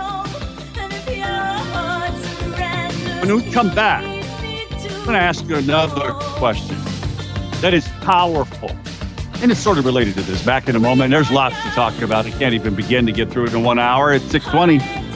When 3.29 3.45
we 3.45 3.53
come 3.53 3.75
back, 3.75 4.03
I'm 4.05 5.05
going 5.05 5.13
to 5.13 5.21
ask 5.21 5.47
you 5.47 5.57
another 5.57 6.13
question 6.15 6.79
that 7.61 7.75
is 7.75 7.87
powerful. 8.01 8.71
And 9.43 9.51
it's 9.51 9.61
sort 9.61 9.77
of 9.77 9.85
related 9.85 10.15
to 10.15 10.23
this. 10.23 10.43
Back 10.47 10.67
in 10.67 10.75
a 10.77 10.81
moment. 10.81 11.11
There's 11.11 11.31
lots 11.31 11.55
to 11.63 11.69
talk 11.73 12.01
about. 12.01 12.25
I 12.25 12.31
can't 12.31 12.55
even 12.55 12.75
begin 12.75 13.05
to 13.05 13.13
get 13.13 13.29
through 13.29 13.49
it 13.49 13.53
in 13.53 13.63
one 13.63 13.79
hour. 13.79 14.15
It's 14.15 14.25
620. 14.31 15.08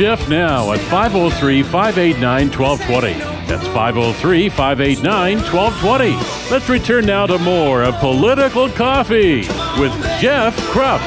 Jeff 0.00 0.30
now 0.30 0.72
at 0.72 0.80
503 0.88 1.62
589 1.62 2.50
1220. 2.58 3.18
That's 3.46 3.66
503 3.66 4.48
589 4.48 5.36
1220. 5.52 6.50
Let's 6.50 6.70
return 6.70 7.04
now 7.04 7.26
to 7.26 7.36
more 7.36 7.82
of 7.82 7.94
Political 7.96 8.70
Coffee 8.70 9.40
with 9.78 9.92
Jeff 10.18 10.56
Kropf. 10.72 11.04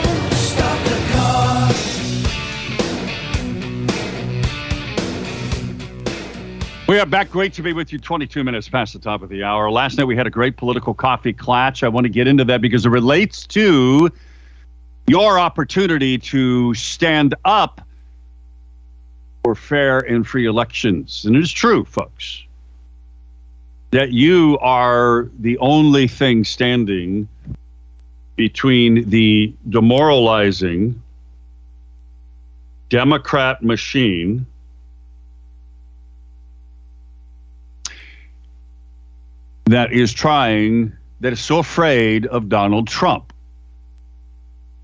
We 6.87 6.99
are 6.99 7.07
back. 7.07 7.31
Great 7.31 7.53
to 7.53 7.63
be 7.63 7.73
with 7.73 7.91
you. 7.91 7.97
22 7.97 8.43
minutes 8.43 8.69
past 8.69 8.93
the 8.93 8.99
top 8.99 9.23
of 9.23 9.29
the 9.29 9.41
hour. 9.41 9.71
Last 9.71 9.97
night 9.97 10.05
we 10.05 10.15
had 10.15 10.27
a 10.27 10.29
great 10.29 10.55
political 10.55 10.93
coffee 10.93 11.33
clutch. 11.33 11.81
I 11.81 11.87
want 11.87 12.05
to 12.05 12.09
get 12.09 12.27
into 12.27 12.45
that 12.45 12.61
because 12.61 12.85
it 12.85 12.89
relates 12.89 13.47
to 13.47 14.11
your 15.07 15.39
opportunity 15.39 16.19
to 16.19 16.75
stand 16.75 17.33
up 17.43 17.81
for 19.43 19.55
fair 19.55 19.99
and 19.99 20.25
free 20.25 20.45
elections. 20.45 21.25
And 21.25 21.35
it 21.35 21.39
is 21.39 21.51
true, 21.51 21.83
folks, 21.83 22.43
that 23.91 24.11
you 24.11 24.57
are 24.61 25.29
the 25.39 25.57
only 25.57 26.07
thing 26.07 26.43
standing 26.43 27.27
between 28.35 29.09
the 29.09 29.53
demoralizing, 29.69 31.01
Democrat 32.89 33.61
machine 33.61 34.45
that 39.65 39.91
is 39.91 40.13
trying, 40.13 40.93
that 41.19 41.33
is 41.33 41.41
so 41.41 41.59
afraid 41.59 42.25
of 42.27 42.49
Donald 42.49 42.87
Trump. 42.87 43.32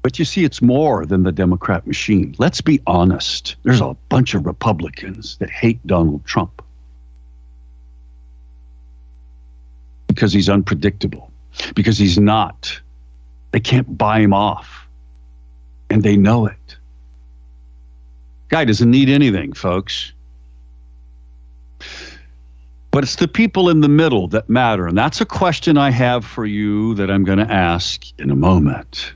But 0.01 0.17
you 0.17 0.25
see, 0.25 0.43
it's 0.43 0.61
more 0.61 1.05
than 1.05 1.23
the 1.23 1.31
Democrat 1.31 1.85
machine. 1.85 2.35
Let's 2.37 2.61
be 2.61 2.81
honest. 2.87 3.55
There's 3.63 3.81
a 3.81 3.95
bunch 4.07 4.33
of 4.33 4.45
Republicans 4.45 5.37
that 5.37 5.49
hate 5.49 5.85
Donald 5.85 6.25
Trump 6.25 6.61
because 10.07 10.33
he's 10.33 10.49
unpredictable, 10.49 11.31
because 11.75 11.97
he's 11.97 12.17
not. 12.17 12.79
They 13.51 13.59
can't 13.59 13.97
buy 13.97 14.19
him 14.19 14.33
off, 14.33 14.87
and 15.89 16.03
they 16.03 16.15
know 16.15 16.45
it. 16.45 16.77
Guy 18.49 18.65
doesn't 18.65 18.89
need 18.89 19.09
anything, 19.09 19.53
folks. 19.53 20.11
But 22.91 23.03
it's 23.03 23.17
the 23.17 23.27
people 23.27 23.69
in 23.69 23.81
the 23.81 23.89
middle 23.89 24.27
that 24.29 24.49
matter. 24.49 24.87
And 24.87 24.97
that's 24.97 25.21
a 25.21 25.25
question 25.25 25.77
I 25.77 25.91
have 25.91 26.25
for 26.25 26.45
you 26.45 26.95
that 26.95 27.11
I'm 27.11 27.23
going 27.23 27.37
to 27.37 27.51
ask 27.51 28.03
in 28.19 28.31
a 28.31 28.35
moment. 28.35 29.13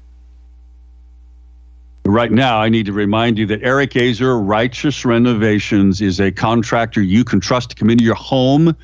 Right 2.05 2.31
now, 2.31 2.59
I 2.59 2.67
need 2.67 2.85
to 2.87 2.93
remind 2.93 3.37
you 3.37 3.45
that 3.45 3.63
Eric 3.63 3.91
Azer 3.91 4.39
Righteous 4.45 5.05
Renovations 5.05 6.01
is 6.01 6.19
a 6.19 6.31
contractor 6.31 7.01
you 7.01 7.23
can 7.23 7.39
trust 7.39 7.69
to 7.69 7.75
come 7.77 7.89
into 7.89 8.03
your 8.03 8.15
home, 8.15 8.75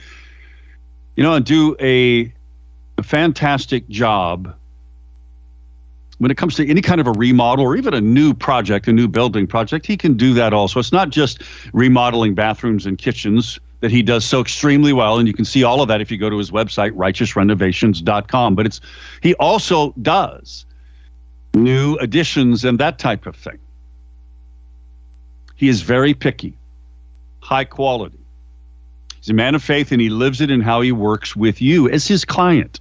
you 1.18 1.24
know, 1.24 1.34
and 1.34 1.46
do 1.46 1.76
a, 1.82 2.34
a 2.98 3.04
fantastic 3.04 3.88
job 3.90 4.56
when 6.20 6.32
it 6.32 6.38
comes 6.38 6.56
to 6.56 6.70
any 6.70 6.82
kind 6.82 7.02
of 7.02 7.08
a 7.08 7.12
remodel 7.12 7.66
or 7.66 7.76
even 7.76 7.94
a 7.94 8.00
new 8.00 8.34
project, 8.34 8.88
a 8.88 8.94
new 8.94 9.08
building 9.08 9.48
project. 9.48 9.86
He 9.86 9.98
can 9.98 10.16
do 10.16 10.34
that 10.36 10.54
also. 10.54 10.80
It's 10.80 10.94
not 10.94 11.10
just 11.10 11.42
remodeling 11.74 12.36
bathrooms 12.36 12.86
and 12.86 12.98
kitchens 12.98 13.60
that 13.82 13.92
he 13.92 14.02
does 14.02 14.24
so 14.24 14.40
extremely 14.40 14.94
well 14.94 15.20
and 15.20 15.28
you 15.28 15.34
can 15.34 15.46
see 15.46 15.64
all 15.64 15.82
of 15.82 15.88
that 15.90 16.02
if 16.02 16.12
you 16.12 16.18
go 16.18 16.30
to 16.30 16.38
his 16.38 16.52
website 16.52 16.92
righteousrenovations.com 16.92 18.56
but 18.56 18.66
it's 18.66 18.82
he 19.22 19.34
also 19.36 19.94
does 20.02 20.66
new 21.54 21.96
additions 21.96 22.66
and 22.66 22.80
that 22.80 23.00
type 23.00 23.26
of 23.26 23.36
thing. 23.36 23.58
He 25.56 25.68
is 25.68 25.82
very 25.82 26.14
picky 26.14 26.56
high 27.42 27.66
quality. 27.66 28.20
He's 29.16 29.30
a 29.30 29.34
man 29.34 29.56
of 29.56 29.64
faith 29.64 29.92
and 29.92 30.00
he 30.00 30.10
lives 30.10 30.40
it 30.40 30.52
in 30.52 30.62
how 30.62 30.82
he 30.82 30.92
works 30.92 31.36
with 31.36 31.60
you 31.62 31.90
as 31.90 32.08
his 32.08 32.26
client. 32.26 32.80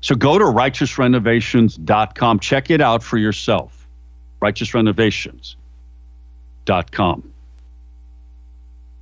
So 0.00 0.14
go 0.14 0.38
to 0.38 0.44
righteousrenovations.com 0.44 2.40
check 2.40 2.70
it 2.70 2.80
out 2.80 3.02
for 3.02 3.18
yourself. 3.18 3.86
righteousrenovations.com 4.40 7.32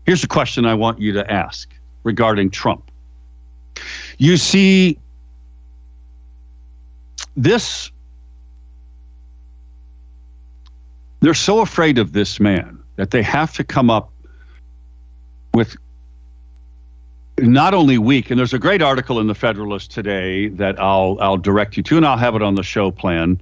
Here's 0.07 0.25
a 0.25 0.29
question 0.29 0.67
I 0.67 0.75
want 0.75 1.01
you 1.01 1.13
to 1.13 1.31
ask 1.31 1.73
regarding 2.03 2.51
Trump. 2.51 2.91
You 4.19 4.37
see, 4.37 4.99
this, 7.37 7.91
they're 11.21 11.35
so 11.35 11.61
afraid 11.61 11.99
of 11.99 12.13
this 12.13 12.41
man 12.41 12.79
that 12.97 13.11
they 13.11 13.23
have 13.23 13.55
to 13.55 13.65
come 13.65 13.91
up 13.91 14.11
with 15.55 15.77
not 17.39 17.73
only 17.75 17.99
weak, 17.99 18.31
and 18.31 18.39
there's 18.39 18.53
a 18.53 18.59
great 18.59 18.83
article 18.83 19.19
in 19.21 19.27
the 19.27 19.35
Federalist 19.35 19.91
today 19.91 20.49
that 20.49 20.79
I'll 20.81 21.17
I'll 21.21 21.39
direct 21.39 21.77
you 21.77 21.83
to, 21.85 21.97
and 21.97 22.07
I'll 22.07 22.19
have 22.19 22.35
it 22.35 22.43
on 22.43 22.55
the 22.55 22.63
show 22.63 22.91
plan. 22.91 23.41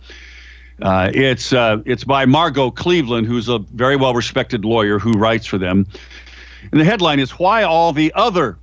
Uh, 0.82 1.11
it's 1.12 1.52
uh, 1.52 1.78
it's 1.85 2.04
by 2.04 2.25
Margot 2.25 2.70
Cleveland, 2.70 3.26
who's 3.26 3.49
a 3.49 3.58
very 3.58 3.97
well 3.97 4.14
respected 4.14 4.64
lawyer 4.64 4.99
who 4.99 5.12
writes 5.12 5.47
for 5.47 5.58
them. 5.58 5.87
And 6.70 6.80
the 6.80 6.85
headline 6.85 7.20
is 7.20 7.32
Why 7.32 7.62
All 7.62 7.93
the 7.93 8.12
Other 8.14 8.58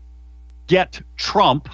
Get 0.67 1.01
Trump 1.17 1.69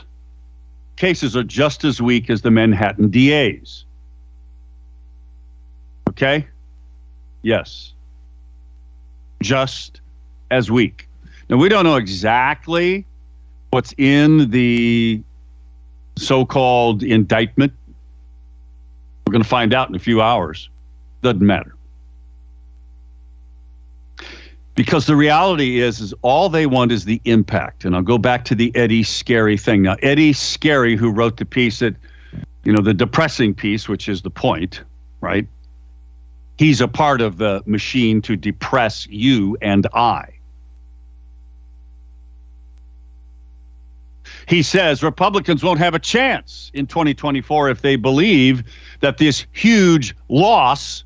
Cases 0.96 1.36
Are 1.36 1.44
Just 1.44 1.84
as 1.84 2.02
Weak 2.02 2.30
as 2.30 2.42
the 2.42 2.52
Manhattan 2.52 3.10
DAs. 3.10 3.86
Okay? 6.10 6.48
Yes. 7.42 7.94
Just 9.42 10.02
as 10.50 10.70
weak. 10.70 11.08
Now, 11.50 11.58
we 11.58 11.70
don't 11.70 11.84
know 11.84 11.96
exactly 11.96 13.06
what's 13.72 13.94
in 13.98 14.50
the 14.52 15.22
so 16.18 16.46
called 16.46 17.04
indictment. 17.04 17.74
We're 19.26 19.32
going 19.32 19.44
to 19.44 19.50
find 19.50 19.74
out 19.74 19.90
in 19.90 19.96
a 19.96 20.00
few 20.00 20.22
hours. 20.22 20.70
Doesn't 21.22 21.46
matter 21.46 21.76
because 24.76 25.06
the 25.06 25.16
reality 25.16 25.80
is 25.80 26.00
is 26.00 26.14
all 26.22 26.50
they 26.50 26.66
want 26.66 26.92
is 26.92 27.06
the 27.06 27.22
impact 27.26 27.86
and 27.86 27.96
i'll 27.96 28.02
go 28.02 28.18
back 28.18 28.46
to 28.46 28.56
the 28.56 28.76
eddie 28.76 29.04
Scarry 29.04 29.60
thing 29.60 29.82
now 29.82 29.96
eddie 30.02 30.34
Scarry, 30.34 30.98
who 30.98 31.12
wrote 31.12 31.38
the 31.38 31.46
piece 31.46 31.80
that 31.80 31.96
you 32.64 32.74
know 32.74 32.82
the 32.82 32.94
depressing 32.94 33.54
piece 33.54 33.88
which 33.88 34.08
is 34.08 34.22
the 34.22 34.30
point 34.30 34.82
right 35.20 35.48
he's 36.62 36.82
a 36.82 36.88
part 36.88 37.22
of 37.22 37.38
the 37.38 37.64
machine 37.66 38.22
to 38.22 38.36
depress 38.36 39.08
you 39.08 39.58
and 39.62 39.88
i 39.94 40.32
he 44.48 44.62
says 44.62 45.02
republicans 45.02 45.64
won't 45.64 45.80
have 45.80 45.96
a 45.96 46.00
chance 46.00 46.70
in 46.74 46.86
2024 46.86 47.70
if 47.70 47.82
they 47.82 47.96
believe 47.96 48.64
that 49.00 49.18
this 49.18 49.46
huge 49.52 50.16
loss 50.30 51.04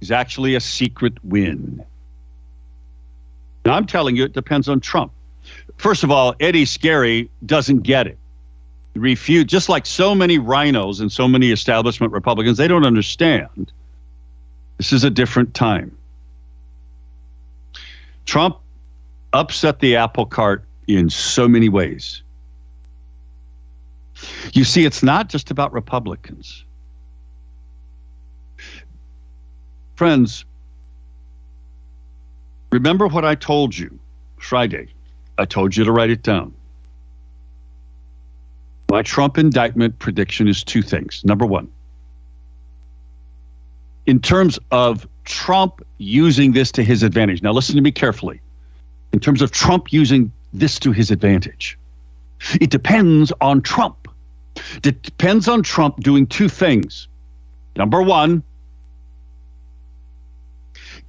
is 0.00 0.10
actually 0.10 0.54
a 0.54 0.60
secret 0.60 1.14
win 1.24 1.84
now, 3.68 3.74
I'm 3.74 3.84
telling 3.84 4.16
you, 4.16 4.24
it 4.24 4.32
depends 4.32 4.66
on 4.66 4.80
Trump. 4.80 5.12
First 5.76 6.02
of 6.02 6.10
all, 6.10 6.34
Eddie 6.40 6.64
Scarry 6.64 7.28
doesn't 7.44 7.80
get 7.80 8.06
it. 8.06 8.16
Refute, 8.94 9.46
just 9.46 9.68
like 9.68 9.84
so 9.84 10.14
many 10.14 10.38
rhinos 10.38 11.00
and 11.00 11.12
so 11.12 11.28
many 11.28 11.50
establishment 11.50 12.10
Republicans, 12.14 12.56
they 12.56 12.66
don't 12.66 12.86
understand. 12.86 13.70
This 14.78 14.92
is 14.92 15.04
a 15.04 15.10
different 15.10 15.54
time. 15.54 15.96
Trump 18.24 18.58
upset 19.32 19.80
the 19.80 19.96
apple 19.96 20.26
cart 20.26 20.64
in 20.86 21.10
so 21.10 21.46
many 21.46 21.68
ways. 21.68 22.22
You 24.52 24.64
see, 24.64 24.84
it's 24.84 25.02
not 25.02 25.28
just 25.28 25.50
about 25.50 25.72
Republicans. 25.72 26.64
Friends, 29.96 30.44
Remember 32.70 33.06
what 33.06 33.24
I 33.24 33.34
told 33.34 33.76
you 33.76 33.98
Friday. 34.38 34.88
I 35.38 35.44
told 35.44 35.76
you 35.76 35.84
to 35.84 35.92
write 35.92 36.10
it 36.10 36.22
down. 36.22 36.52
My 38.90 39.02
Trump 39.02 39.38
indictment 39.38 39.98
prediction 39.98 40.48
is 40.48 40.64
two 40.64 40.82
things. 40.82 41.24
Number 41.24 41.46
one, 41.46 41.70
in 44.08 44.18
terms 44.18 44.58
of 44.70 45.06
Trump 45.24 45.82
using 45.98 46.52
this 46.52 46.72
to 46.72 46.82
his 46.82 47.02
advantage. 47.02 47.42
Now, 47.42 47.52
listen 47.52 47.76
to 47.76 47.82
me 47.82 47.92
carefully. 47.92 48.40
In 49.12 49.20
terms 49.20 49.42
of 49.42 49.50
Trump 49.50 49.92
using 49.92 50.32
this 50.54 50.78
to 50.80 50.92
his 50.92 51.10
advantage, 51.10 51.78
it 52.58 52.70
depends 52.70 53.32
on 53.42 53.60
Trump. 53.60 54.08
It 54.82 55.02
depends 55.02 55.46
on 55.46 55.62
Trump 55.62 56.00
doing 56.00 56.26
two 56.26 56.48
things. 56.48 57.06
Number 57.76 58.00
one, 58.02 58.42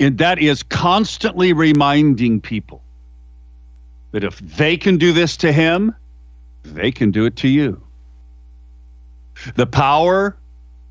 and 0.02 0.18
that 0.18 0.40
is 0.40 0.62
constantly 0.62 1.54
reminding 1.54 2.42
people 2.42 2.84
that 4.12 4.26
if 4.26 4.40
they 4.40 4.76
can 4.76 4.98
do 4.98 5.14
this 5.14 5.38
to 5.38 5.54
him, 5.54 5.96
they 6.64 6.92
can 6.92 7.12
do 7.12 7.26
it 7.26 7.38
to 7.38 7.48
you. 7.48 7.82
The 9.56 9.68
power 9.68 10.36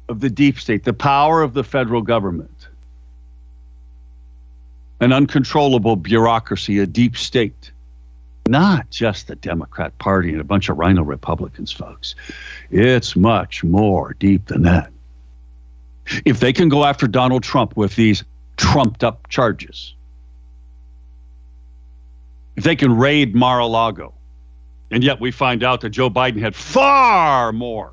of 0.09 0.21
the 0.21 0.31
deep 0.31 0.59
state, 0.59 0.85
the 0.85 0.93
power 0.93 1.43
of 1.43 1.55
the 1.55 1.65
federal 1.65 2.03
government, 2.03 2.69
an 5.01 5.13
uncontrollable 5.13 5.97
bureaucracy, 5.97 6.79
a 6.79 6.87
deep 6.87 7.17
state, 7.17 7.71
not 8.49 8.91
just 8.91 9.29
the 9.29 9.37
Democrat 9.37 9.97
Party 9.99 10.31
and 10.31 10.41
a 10.41 10.45
bunch 10.45 10.69
of 10.69 10.79
rhino 10.79 11.03
Republicans, 11.03 11.71
folks. 11.71 12.15
It's 12.71 13.15
much 13.15 13.63
more 13.63 14.15
deep 14.15 14.47
than 14.47 14.63
that. 14.63 14.91
If 16.25 16.41
they 16.41 16.53
can 16.53 16.69
go 16.69 16.85
after 16.85 17.07
Donald 17.07 17.43
Trump 17.43 17.77
with 17.77 17.95
these 17.95 18.25
trumped 18.57 19.05
up 19.05 19.29
charges. 19.29 19.95
If 22.57 22.65
they 22.65 22.77
can 22.77 22.97
raid 22.97 23.35
Mar 23.35 23.61
a 23.61 23.67
Lago, 23.67 24.15
and 24.91 25.05
yet 25.05 25.21
we 25.21 25.31
find 25.31 25.63
out 25.63 25.81
that 25.83 25.91
Joe 25.91 26.11
Biden 26.11 26.41
had 26.41 26.55
far 26.55 27.53
more 27.53 27.93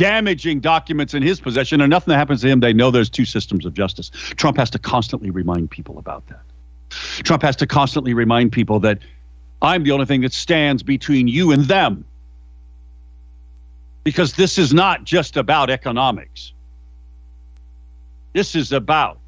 damaging 0.00 0.60
documents 0.60 1.12
in 1.12 1.22
his 1.22 1.42
possession, 1.42 1.82
and 1.82 1.90
nothing 1.90 2.10
that 2.10 2.16
happens 2.16 2.40
to 2.40 2.48
him, 2.48 2.60
they 2.60 2.72
know 2.72 2.90
there's 2.90 3.10
two 3.10 3.26
systems 3.26 3.66
of 3.66 3.74
justice. 3.74 4.08
Trump 4.08 4.56
has 4.56 4.70
to 4.70 4.78
constantly 4.78 5.28
remind 5.30 5.70
people 5.70 5.98
about 5.98 6.26
that. 6.28 6.40
Trump 7.22 7.42
has 7.42 7.54
to 7.56 7.66
constantly 7.66 8.14
remind 8.14 8.50
people 8.50 8.80
that 8.80 8.98
I'm 9.60 9.84
the 9.84 9.90
only 9.90 10.06
thing 10.06 10.22
that 10.22 10.32
stands 10.32 10.82
between 10.82 11.28
you 11.28 11.52
and 11.52 11.66
them. 11.66 12.06
Because 14.02 14.32
this 14.32 14.56
is 14.56 14.72
not 14.72 15.04
just 15.04 15.36
about 15.36 15.68
economics. 15.68 16.54
This 18.32 18.54
is 18.54 18.72
about 18.72 19.20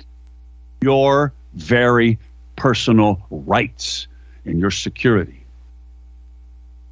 your 0.81 1.35
very 1.53 2.19
personal 2.57 3.21
rights 3.31 4.07
and 4.47 4.59
your 4.59 4.71
security 4.71 5.45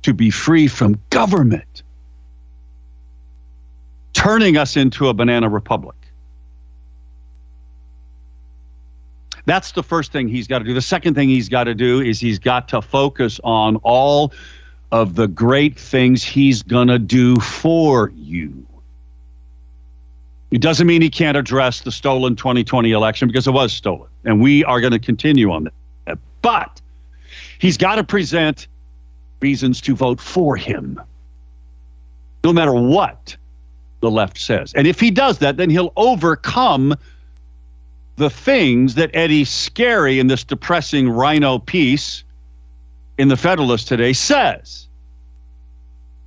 to 0.03 0.13
be 0.13 0.29
free 0.29 0.69
from 0.69 1.01
government 1.09 1.83
turning 4.21 4.59
us 4.59 4.77
into 4.77 5.09
a 5.09 5.15
banana 5.15 5.49
republic. 5.49 5.97
That's 9.47 9.73
the 9.73 9.83
first 9.83 10.13
thing 10.13 10.29
he's 10.29 10.47
got 10.47 10.59
to 10.59 10.65
do. 10.67 10.75
The 10.75 10.83
second 10.83 11.15
thing 11.15 11.31
he's 11.31 11.49
got 11.49 11.65
to 11.65 11.75
do 11.75 12.03
is 12.03 12.21
he's 12.21 12.39
got 12.39 12.69
to 12.69 12.83
focus 12.83 13.41
on 13.43 13.77
all 13.77 14.35
of 14.93 15.15
the 15.15 15.27
great 15.27 15.79
things 15.79 16.23
he's 16.23 16.63
going 16.63 16.89
to 16.89 16.99
do 16.99 17.37
for 17.37 18.13
you. 18.15 18.67
It 20.51 20.61
doesn't 20.61 20.87
mean 20.87 21.01
he 21.01 21.09
can't 21.09 21.39
address 21.39 21.81
the 21.81 21.91
stolen 21.91 22.37
2020 22.37 22.93
election 22.93 23.27
because 23.27 23.47
it 23.47 23.53
was 23.53 23.73
stolen. 23.73 24.11
And 24.27 24.39
we 24.39 24.65
are 24.65 24.83
going 24.83 24.93
to 24.93 24.99
continue 24.99 25.51
on 25.51 25.71
that. 26.05 26.19
But 26.43 26.83
he's 27.59 27.79
got 27.79 27.95
to 27.95 28.05
present 28.05 28.69
reasons 29.41 29.81
to 29.81 29.95
vote 29.95 30.21
for 30.21 30.57
him, 30.57 31.01
no 32.45 32.53
matter 32.53 32.75
what 32.75 33.39
the 34.01 34.11
left 34.11 34.39
says. 34.39 34.73
And 34.75 34.87
if 34.87 34.99
he 34.99 35.11
does 35.11 35.39
that, 35.39 35.57
then 35.57 35.71
he'll 35.71 35.93
overcome 35.97 36.95
the 38.17 38.31
things 38.31 38.95
that 38.97 39.11
Eddie 39.15 39.45
Scarry 39.45 40.19
in 40.19 40.27
this 40.27 40.45
depressing 40.45 41.09
rhino 41.09 41.59
piece 41.59 42.25
in 43.19 43.29
the 43.29 43.37
Federalist 43.37 43.89
today 43.89 44.13
says. 44.13 44.89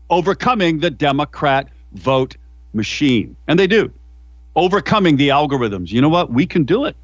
Overcoming 0.10 0.80
the 0.80 0.90
Democrat 0.90 1.70
vote 1.94 2.36
machine. 2.74 3.36
And 3.48 3.60
they 3.60 3.68
do. 3.68 3.92
Overcoming 4.56 5.18
the 5.18 5.30
algorithms. 5.30 5.92
You 5.92 6.02
know 6.02 6.10
what? 6.10 6.32
We 6.32 6.46
can 6.46 6.64
do 6.64 6.86
it. 6.86 6.96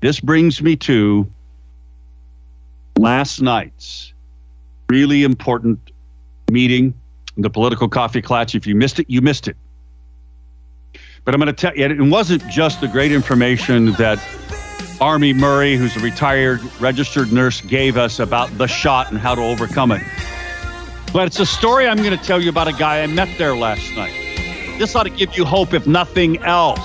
This 0.00 0.20
brings 0.20 0.60
me 0.60 0.76
to 0.76 1.30
last 2.98 3.40
night's 3.40 4.12
really 4.88 5.24
important 5.24 5.78
meeting, 6.50 6.94
the 7.36 7.50
political 7.50 7.88
coffee 7.88 8.22
clutch. 8.22 8.54
If 8.54 8.66
you 8.66 8.74
missed 8.74 8.98
it, 8.98 9.06
you 9.08 9.20
missed 9.20 9.48
it. 9.48 9.56
But 11.26 11.34
I'm 11.34 11.40
going 11.40 11.52
to 11.52 11.52
tell 11.52 11.76
you, 11.76 11.84
it 11.84 12.00
wasn't 12.00 12.46
just 12.46 12.80
the 12.80 12.86
great 12.86 13.10
information 13.10 13.92
that 13.94 14.24
Army 15.00 15.32
Murray, 15.32 15.74
who's 15.74 15.96
a 15.96 16.00
retired 16.00 16.60
registered 16.80 17.32
nurse, 17.32 17.60
gave 17.60 17.96
us 17.96 18.20
about 18.20 18.56
the 18.58 18.68
shot 18.68 19.10
and 19.10 19.18
how 19.18 19.34
to 19.34 19.42
overcome 19.42 19.90
it. 19.90 20.02
But 21.12 21.26
it's 21.26 21.40
a 21.40 21.44
story 21.44 21.88
I'm 21.88 21.96
going 21.96 22.16
to 22.16 22.24
tell 22.24 22.40
you 22.40 22.48
about 22.48 22.68
a 22.68 22.72
guy 22.72 23.02
I 23.02 23.08
met 23.08 23.28
there 23.38 23.56
last 23.56 23.92
night. 23.96 24.14
This 24.78 24.94
ought 24.94 25.02
to 25.02 25.10
give 25.10 25.36
you 25.36 25.44
hope, 25.44 25.74
if 25.74 25.84
nothing 25.84 26.38
else. 26.44 26.78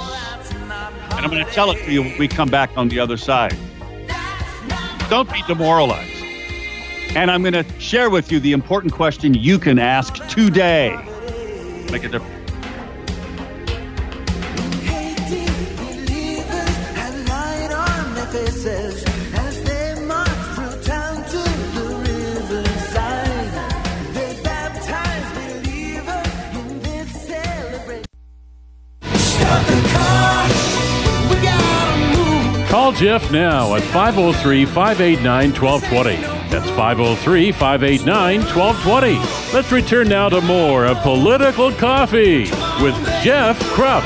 And 0.51 1.23
I'm 1.23 1.29
going 1.29 1.45
to 1.45 1.51
tell 1.51 1.69
it 1.69 1.83
to 1.85 1.91
you 1.91 2.01
when 2.01 2.17
we 2.17 2.27
come 2.27 2.49
back 2.49 2.71
on 2.75 2.87
the 2.87 2.99
other 2.99 3.17
side. 3.17 3.55
Don't 5.07 5.31
be 5.31 5.43
demoralized. 5.43 6.09
And 7.15 7.29
I'm 7.29 7.43
going 7.43 7.53
to 7.53 7.79
share 7.79 8.09
with 8.09 8.31
you 8.31 8.39
the 8.39 8.53
important 8.53 8.91
question 8.91 9.35
you 9.35 9.59
can 9.59 9.77
ask 9.77 10.15
today. 10.29 10.95
Make 11.91 12.05
a 12.05 12.09
difference. 12.09 12.40
Call 32.91 32.99
Jeff 32.99 33.31
now 33.31 33.75
at 33.75 33.83
503 33.83 34.65
589 34.65 35.53
1220. 35.53 36.21
That's 36.49 36.69
503 36.71 37.51
589 37.53 38.39
1220. 38.41 39.53
Let's 39.53 39.71
return 39.71 40.09
now 40.09 40.27
to 40.27 40.41
more 40.41 40.85
of 40.85 40.97
Political 40.97 41.71
Coffee 41.73 42.41
with 42.83 42.95
Jeff 43.23 43.57
Kropf. 43.75 44.03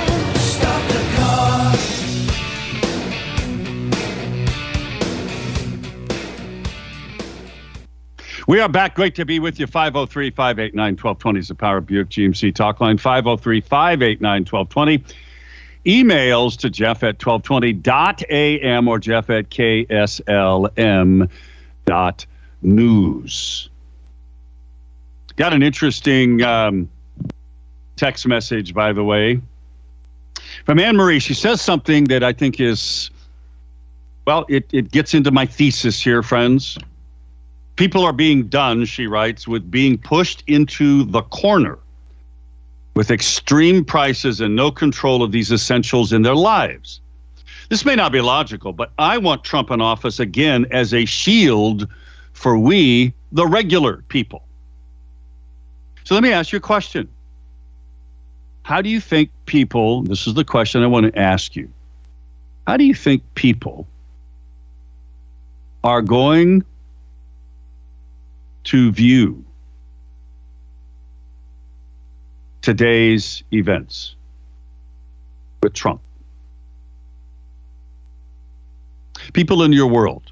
We 8.48 8.60
are 8.60 8.70
back. 8.70 8.94
Great 8.94 9.16
to 9.16 9.26
be 9.26 9.40
with 9.40 9.60
you. 9.60 9.66
503 9.66 10.30
589 10.30 10.92
1220 10.92 11.40
is 11.40 11.48
the 11.48 11.56
Power 11.56 11.78
of 11.78 11.88
Buick 11.88 12.10
GMC 12.10 12.54
talk 12.54 12.80
line. 12.80 13.00
503 13.00 13.62
589 13.62 14.42
1220. 14.42 15.25
Emails 15.86 16.58
to 16.58 16.70
Jeff 16.70 17.04
at 17.04 17.20
1220.am 17.20 18.88
or 18.88 18.98
Jeff 19.00 19.30
at 19.30 19.50
KSLM.news. 19.50 21.30
Got 25.36 25.54
an 25.54 25.62
interesting 25.62 26.42
um, 26.42 26.90
text 27.98 28.26
message, 28.28 28.74
by 28.74 28.94
the 28.94 29.04
way, 29.04 29.40
from 30.66 30.80
Anne 30.80 30.96
Marie. 30.96 31.20
She 31.20 31.34
says 31.36 31.62
something 31.62 32.06
that 32.06 32.24
I 32.24 32.34
think 32.34 32.60
is, 32.60 33.12
well, 34.26 34.46
it, 34.50 34.68
it 34.72 34.92
gets 34.92 35.14
into 35.14 35.30
my 35.32 35.46
thesis 35.46 36.02
here, 36.02 36.24
friends. 36.24 36.80
People 37.76 38.04
are 38.06 38.14
being 38.14 38.48
done, 38.48 38.86
she 38.86 39.06
writes, 39.06 39.48
with 39.48 39.70
being 39.70 39.98
pushed 39.98 40.44
into 40.48 41.04
the 41.04 41.22
corner 41.24 41.78
with 42.96 43.12
extreme 43.12 43.84
prices 43.84 44.42
and 44.42 44.56
no 44.56 44.72
control 44.72 45.22
of 45.22 45.32
these 45.32 45.52
essentials 45.52 46.14
in 46.14 46.22
their 46.22 46.36
lives. 46.36 47.02
This 47.70 47.84
may 47.84 47.96
not 47.96 48.12
be 48.12 48.22
logical, 48.22 48.74
but 48.74 48.92
I 48.98 49.18
want 49.18 49.44
Trump 49.44 49.70
in 49.70 49.82
office 49.82 50.20
again 50.20 50.66
as 50.72 50.94
a 50.94 51.06
shield 51.06 51.88
for 52.34 52.58
we, 52.58 53.14
the 53.32 53.46
regular 53.46 54.04
people. 54.08 54.44
So 56.06 56.14
let 56.14 56.24
me 56.24 56.32
ask 56.32 56.52
you 56.52 56.58
a 56.58 56.62
question. 56.62 57.10
How 58.64 58.82
do 58.82 58.90
you 58.90 59.00
think 59.00 59.30
people, 59.46 60.04
this 60.04 60.26
is 60.26 60.34
the 60.34 60.46
question 60.46 60.82
I 60.82 60.88
want 60.88 61.12
to 61.12 61.20
ask 61.20 61.56
you, 61.56 61.70
how 62.66 62.78
do 62.78 62.84
you 62.84 62.96
think 62.96 63.24
people 63.36 63.88
are 65.84 66.02
going 66.02 66.64
to 68.66 68.92
view 68.92 69.44
today's 72.66 73.44
events 73.54 74.16
with 75.62 75.74
Trump. 75.74 76.02
People 79.34 79.62
in 79.62 79.72
your 79.72 79.86
world, 79.86 80.32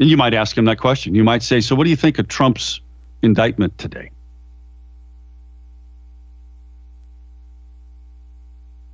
and 0.00 0.10
you 0.10 0.16
might 0.16 0.34
ask 0.34 0.58
him 0.58 0.64
that 0.64 0.78
question. 0.78 1.14
You 1.14 1.22
might 1.22 1.42
say, 1.42 1.60
So, 1.60 1.76
what 1.76 1.84
do 1.84 1.90
you 1.90 1.96
think 1.96 2.18
of 2.18 2.26
Trump's 2.26 2.80
indictment 3.22 3.78
today? 3.78 4.10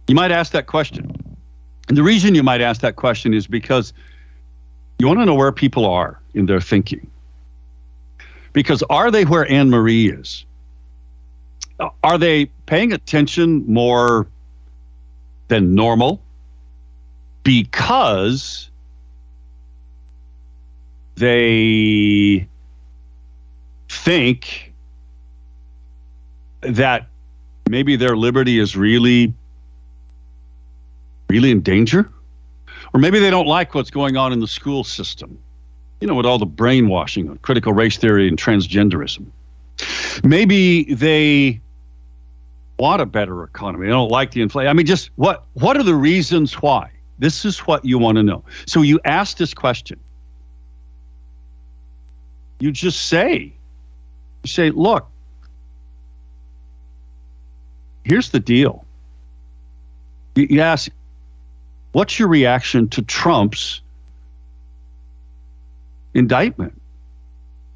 You 0.06 0.14
might 0.14 0.30
ask 0.30 0.52
that 0.52 0.66
question. 0.66 1.10
And 1.88 1.96
the 1.96 2.02
reason 2.02 2.34
you 2.34 2.42
might 2.42 2.60
ask 2.60 2.82
that 2.82 2.96
question 2.96 3.32
is 3.32 3.46
because 3.46 3.94
you 4.98 5.06
want 5.06 5.20
to 5.20 5.24
know 5.24 5.34
where 5.34 5.52
people 5.52 5.86
are 5.86 6.20
in 6.34 6.44
their 6.44 6.60
thinking. 6.60 7.10
Because 8.52 8.82
are 8.90 9.10
they 9.10 9.24
where 9.24 9.50
Anne 9.50 9.70
Marie 9.70 10.10
is? 10.10 10.44
Are 12.02 12.18
they 12.18 12.46
paying 12.66 12.92
attention 12.92 13.64
more 13.72 14.26
than 15.48 15.74
normal? 15.74 16.20
Because 17.42 18.70
they 21.14 22.46
think 23.88 24.72
that 26.60 27.08
maybe 27.68 27.96
their 27.96 28.16
liberty 28.16 28.58
is 28.58 28.76
really, 28.76 29.32
really 31.28 31.50
in 31.50 31.60
danger? 31.60 32.10
Or 32.92 33.00
maybe 33.00 33.18
they 33.18 33.30
don't 33.30 33.46
like 33.46 33.74
what's 33.74 33.90
going 33.90 34.16
on 34.16 34.32
in 34.32 34.40
the 34.40 34.48
school 34.48 34.82
system 34.82 35.38
you 36.00 36.06
know, 36.06 36.14
with 36.14 36.26
all 36.26 36.38
the 36.38 36.46
brainwashing 36.46 37.28
of 37.28 37.42
critical 37.42 37.72
race 37.72 37.96
theory 37.96 38.28
and 38.28 38.38
transgenderism. 38.38 39.26
Maybe 40.22 40.94
they 40.94 41.60
want 42.78 43.02
a 43.02 43.06
better 43.06 43.44
economy. 43.44 43.86
They 43.86 43.92
don't 43.92 44.10
like 44.10 44.30
the 44.30 44.42
inflation. 44.42 44.68
I 44.68 44.72
mean, 44.72 44.86
just 44.86 45.10
what 45.16 45.44
what 45.54 45.76
are 45.76 45.82
the 45.82 45.94
reasons 45.94 46.54
why? 46.54 46.90
This 47.18 47.44
is 47.44 47.58
what 47.60 47.84
you 47.84 47.98
want 47.98 48.16
to 48.16 48.22
know. 48.22 48.44
So 48.66 48.82
you 48.82 49.00
ask 49.04 49.36
this 49.36 49.52
question. 49.52 49.98
You 52.60 52.72
just 52.72 53.06
say, 53.06 53.52
you 54.42 54.48
say, 54.48 54.70
look, 54.70 55.08
here's 58.04 58.30
the 58.30 58.40
deal. 58.40 58.84
You, 60.34 60.46
you 60.50 60.60
ask, 60.60 60.90
what's 61.92 62.18
your 62.18 62.28
reaction 62.28 62.88
to 62.90 63.02
Trump's 63.02 63.80
indictment, 66.18 66.80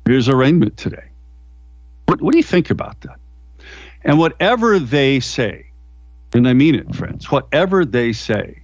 his 0.06 0.28
arraignment 0.28 0.76
today. 0.76 1.04
What, 2.06 2.20
what 2.20 2.32
do 2.32 2.38
you 2.38 2.44
think 2.44 2.70
about 2.70 3.00
that? 3.02 3.18
And 4.04 4.18
whatever 4.18 4.78
they 4.78 5.20
say, 5.20 5.66
and 6.32 6.48
I 6.48 6.54
mean 6.54 6.74
it, 6.74 6.94
friends, 6.94 7.30
whatever 7.30 7.84
they 7.84 8.12
say, 8.12 8.62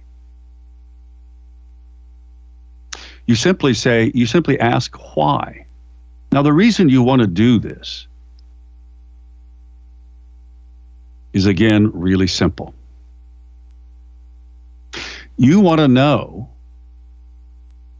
You 3.29 3.35
simply 3.35 3.75
say, 3.75 4.11
you 4.15 4.25
simply 4.25 4.59
ask 4.59 4.95
why. 5.15 5.67
Now, 6.31 6.41
the 6.41 6.51
reason 6.51 6.89
you 6.89 7.03
want 7.03 7.21
to 7.21 7.27
do 7.27 7.59
this 7.59 8.07
is 11.31 11.45
again 11.45 11.91
really 11.93 12.25
simple. 12.25 12.73
You 15.37 15.59
want 15.59 15.79
to 15.79 15.87
know 15.87 16.49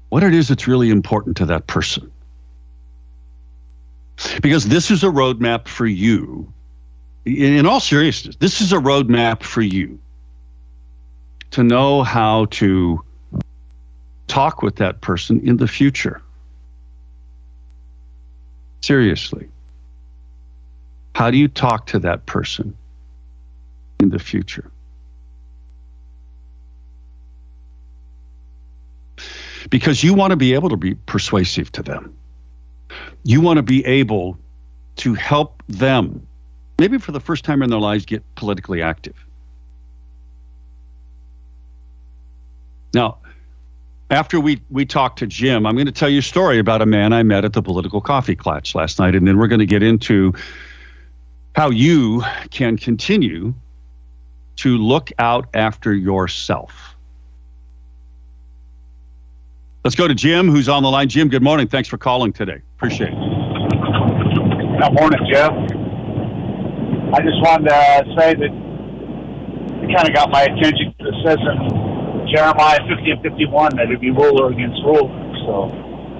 what 0.09 0.23
it 0.23 0.33
is 0.33 0.47
that's 0.47 0.67
really 0.67 0.89
important 0.89 1.37
to 1.37 1.45
that 1.45 1.67
person. 1.67 2.11
Because 4.41 4.65
this 4.65 4.89
is 4.89 5.03
a 5.03 5.09
roadmap 5.09 5.67
for 5.67 5.85
you. 5.85 6.51
In, 7.37 7.65
all 7.65 7.79
seriousness, 7.79 8.35
this 8.37 8.61
is 8.61 8.73
a 8.73 8.77
roadmap 8.77 9.43
for 9.43 9.61
you 9.61 9.99
to 11.51 11.63
know 11.63 12.03
how 12.03 12.45
to 12.45 13.03
talk 14.27 14.61
with 14.61 14.77
that 14.77 15.01
person 15.01 15.39
in 15.47 15.57
the 15.57 15.67
future. 15.67 16.21
Seriously. 18.81 19.47
How 21.13 21.29
do 21.29 21.37
you 21.37 21.47
talk 21.47 21.85
to 21.87 21.99
that 21.99 22.25
person 22.25 22.75
in 23.99 24.09
the 24.09 24.19
future? 24.19 24.71
Because 29.69 30.03
you 30.03 30.13
want 30.13 30.31
to 30.31 30.37
be 30.37 30.53
able 30.53 30.69
to 30.69 30.77
be 30.77 30.95
persuasive 30.95 31.71
to 31.73 31.83
them. 31.83 32.15
You 33.23 33.41
want 33.41 33.57
to 33.57 33.63
be 33.63 33.85
able 33.85 34.39
to 34.97 35.13
help 35.13 35.61
them, 35.67 36.25
maybe 36.79 36.97
for 36.97 37.11
the 37.11 37.19
first 37.19 37.43
time 37.43 37.61
in 37.61 37.69
their 37.69 37.79
lives, 37.79 38.05
get 38.05 38.23
politically 38.35 38.81
active. 38.81 39.15
Now, 42.93 43.17
after 44.09 44.39
we, 44.39 44.61
we 44.71 44.85
talked 44.85 45.19
to 45.19 45.27
Jim, 45.27 45.65
I'm 45.67 45.75
going 45.75 45.85
to 45.85 45.91
tell 45.91 46.09
you 46.09 46.19
a 46.19 46.23
story 46.23 46.57
about 46.57 46.81
a 46.81 46.85
man 46.85 47.13
I 47.13 47.21
met 47.21 47.45
at 47.45 47.53
the 47.53 47.61
political 47.61 48.01
coffee 48.01 48.35
clutch 48.35 48.73
last 48.73 48.97
night, 48.97 49.13
and 49.13 49.27
then 49.27 49.37
we're 49.37 49.47
going 49.47 49.59
to 49.59 49.67
get 49.67 49.83
into 49.83 50.33
how 51.53 51.69
you 51.69 52.23
can 52.49 52.77
continue 52.77 53.53
to 54.55 54.77
look 54.77 55.11
out 55.19 55.47
after 55.53 55.93
yourself. 55.93 56.95
Let's 59.83 59.95
go 59.95 60.07
to 60.07 60.15
Jim, 60.15 60.49
who's 60.49 60.67
on 60.67 60.83
the 60.83 60.89
line. 60.89 61.07
Jim, 61.07 61.29
good 61.29 61.43
morning. 61.43 61.67
Thanks 61.67 61.87
for 61.87 61.97
calling 61.97 62.33
today. 62.33 62.61
Appreciate 62.77 63.09
it. 63.13 64.79
Good 64.79 64.93
morning, 64.93 65.19
Jeff. 65.31 65.78
I 67.09 67.25
just 67.25 67.41
wanted 67.41 67.73
to 67.73 68.05
say 68.21 68.37
that 68.37 68.53
it 68.53 69.89
kind 69.89 70.05
of 70.05 70.13
got 70.13 70.29
my 70.29 70.43
attention. 70.45 70.93
It 70.99 71.15
says 71.25 71.41
in 71.41 72.29
Jeremiah 72.29 72.77
50 72.85 73.01
and 73.09 73.21
51 73.25 73.77
that 73.77 73.89
it'd 73.89 73.99
be 73.99 74.11
ruler 74.11 74.53
against 74.53 74.77
ruler. 74.85 75.09
So 75.41 75.73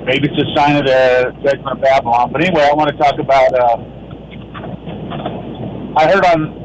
maybe 0.09 0.25
it's 0.33 0.41
a 0.41 0.49
sign 0.57 0.81
of 0.81 0.89
the 0.89 1.29
judgment 1.45 1.77
of 1.77 1.81
Babylon. 1.81 2.33
But 2.33 2.41
anyway, 2.41 2.65
I 2.65 2.73
want 2.73 2.89
to 2.89 2.97
talk 2.97 3.21
about. 3.21 3.53
Uh, 3.53 3.77
I 5.93 6.09
heard 6.09 6.25
on 6.25 6.57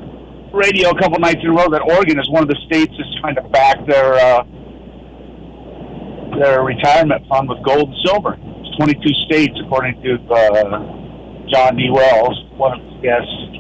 radio 0.57 0.91
a 0.91 0.99
couple 0.99 1.19
nights 1.21 1.45
in 1.45 1.51
a 1.51 1.53
row 1.53 1.69
that 1.69 1.85
Oregon 1.85 2.19
is 2.19 2.29
one 2.31 2.43
of 2.43 2.49
the 2.49 2.57
states 2.65 2.97
that's 2.97 3.21
trying 3.21 3.37
to 3.37 3.45
back 3.53 3.77
their 3.85 4.15
uh, 4.17 4.41
their 6.41 6.65
retirement 6.65 7.29
fund 7.29 7.49
with 7.49 7.61
gold 7.61 7.93
and 7.93 7.99
silver. 8.09 8.41
It's 8.41 8.73
22 8.81 9.05
states, 9.29 9.53
according 9.61 10.01
to 10.01 10.17
uh, 10.33 10.81
John 11.53 11.77
B. 11.77 11.93
Wells, 11.93 12.41
one 12.57 12.73
of 12.73 12.81
his 12.81 13.03
guests. 13.05 13.55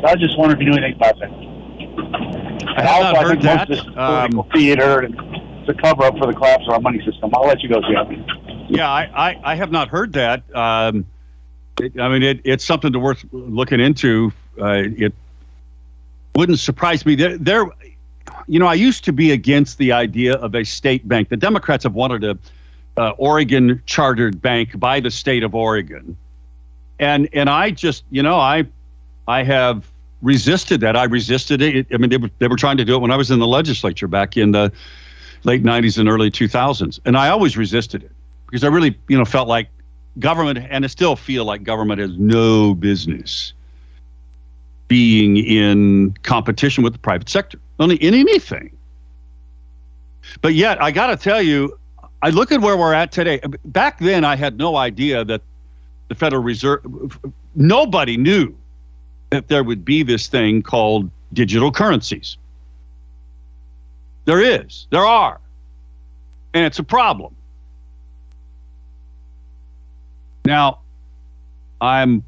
So 0.00 0.06
I 0.06 0.14
just 0.16 0.38
wondered 0.38 0.60
if 0.60 0.64
you 0.64 0.70
knew 0.70 0.76
anything 0.76 0.96
about 0.96 1.18
that. 1.20 1.30
I 2.76 2.82
have 2.82 3.02
not 3.02 3.16
also, 3.16 3.20
I 3.20 3.22
heard 3.22 3.30
think 3.30 3.42
that. 3.42 3.68
most 3.68 3.80
of 3.80 3.86
this 3.86 3.96
Um, 3.96 4.50
theater 4.54 5.00
and 5.00 5.14
it's 5.60 5.68
a 5.68 5.74
cover 5.74 6.04
up 6.04 6.18
for 6.18 6.26
the 6.26 6.32
collapse 6.32 6.64
of 6.66 6.74
our 6.74 6.80
money 6.80 6.98
system. 7.04 7.30
I'll 7.34 7.46
let 7.46 7.62
you 7.62 7.68
go, 7.68 7.80
Jeff. 7.80 8.08
Yeah, 8.68 8.90
I, 8.90 9.30
I, 9.30 9.52
I 9.52 9.54
have 9.54 9.70
not 9.70 9.88
heard 9.88 10.12
that. 10.14 10.42
Um, 10.54 11.04
it, 11.80 11.98
I 12.00 12.08
mean, 12.08 12.22
it, 12.22 12.40
it's 12.44 12.64
something 12.64 12.92
to 12.92 12.98
worth 12.98 13.24
looking 13.32 13.80
into. 13.80 14.32
Uh, 14.60 14.82
it 14.84 15.14
wouldn't 16.34 16.58
surprise 16.58 17.06
me. 17.06 17.14
There, 17.14 17.38
there, 17.38 17.66
you 18.48 18.58
know, 18.58 18.66
I 18.66 18.74
used 18.74 19.04
to 19.04 19.12
be 19.12 19.30
against 19.32 19.78
the 19.78 19.92
idea 19.92 20.34
of 20.34 20.54
a 20.54 20.64
state 20.64 21.06
bank. 21.06 21.28
The 21.28 21.36
Democrats 21.36 21.84
have 21.84 21.94
wanted 21.94 22.24
a 22.24 22.38
uh, 22.96 23.10
Oregon 23.10 23.82
chartered 23.86 24.42
bank 24.42 24.78
by 24.78 25.00
the 25.00 25.10
state 25.10 25.42
of 25.44 25.54
Oregon, 25.54 26.16
and 26.98 27.28
and 27.32 27.48
I 27.48 27.70
just, 27.70 28.04
you 28.10 28.22
know, 28.22 28.36
I 28.36 28.66
I 29.28 29.42
have 29.44 29.90
resisted 30.20 30.80
that. 30.80 30.96
I 30.96 31.04
resisted 31.04 31.62
it. 31.62 31.86
I 31.92 31.96
mean, 31.96 32.10
they 32.10 32.16
were 32.16 32.30
they 32.38 32.48
were 32.48 32.56
trying 32.56 32.76
to 32.78 32.84
do 32.84 32.94
it 32.96 32.98
when 32.98 33.10
I 33.10 33.16
was 33.16 33.30
in 33.30 33.38
the 33.38 33.46
legislature 33.46 34.08
back 34.08 34.36
in 34.36 34.52
the 34.52 34.72
late 35.44 35.62
'90s 35.62 35.98
and 35.98 36.08
early 36.08 36.30
2000s, 36.30 37.00
and 37.04 37.16
I 37.16 37.28
always 37.28 37.56
resisted 37.56 38.02
it 38.02 38.12
because 38.46 38.64
I 38.64 38.68
really, 38.68 38.98
you 39.08 39.18
know, 39.18 39.24
felt 39.24 39.48
like 39.48 39.68
government, 40.18 40.58
and 40.70 40.84
I 40.84 40.88
still 40.88 41.16
feel 41.16 41.44
like 41.44 41.62
government 41.62 42.00
has 42.00 42.16
no 42.18 42.74
business 42.74 43.52
being 44.88 45.38
in 45.38 46.14
competition 46.22 46.84
with 46.84 46.92
the 46.92 46.98
private 46.98 47.28
sector, 47.28 47.58
only 47.80 47.96
in 47.96 48.14
anything. 48.14 48.70
But 50.40 50.54
yet, 50.54 50.80
I 50.82 50.90
got 50.90 51.06
to 51.08 51.16
tell 51.16 51.40
you, 51.40 51.78
I 52.20 52.30
look 52.30 52.52
at 52.52 52.60
where 52.60 52.76
we're 52.76 52.92
at 52.92 53.10
today. 53.10 53.40
Back 53.64 53.98
then, 53.98 54.24
I 54.24 54.36
had 54.36 54.58
no 54.58 54.76
idea 54.76 55.24
that 55.24 55.40
the 56.08 56.14
Federal 56.14 56.42
Reserve, 56.42 57.18
nobody 57.56 58.16
knew 58.16 58.54
that 59.32 59.48
there 59.48 59.64
would 59.64 59.84
be 59.84 60.02
this 60.02 60.26
thing 60.28 60.62
called 60.62 61.10
digital 61.32 61.72
currencies. 61.72 62.36
There 64.26 64.40
is, 64.40 64.86
there 64.90 65.04
are, 65.04 65.40
and 66.54 66.64
it's 66.64 66.78
a 66.78 66.84
problem. 66.84 67.34
Now, 70.44 70.80
I'm 71.80 72.22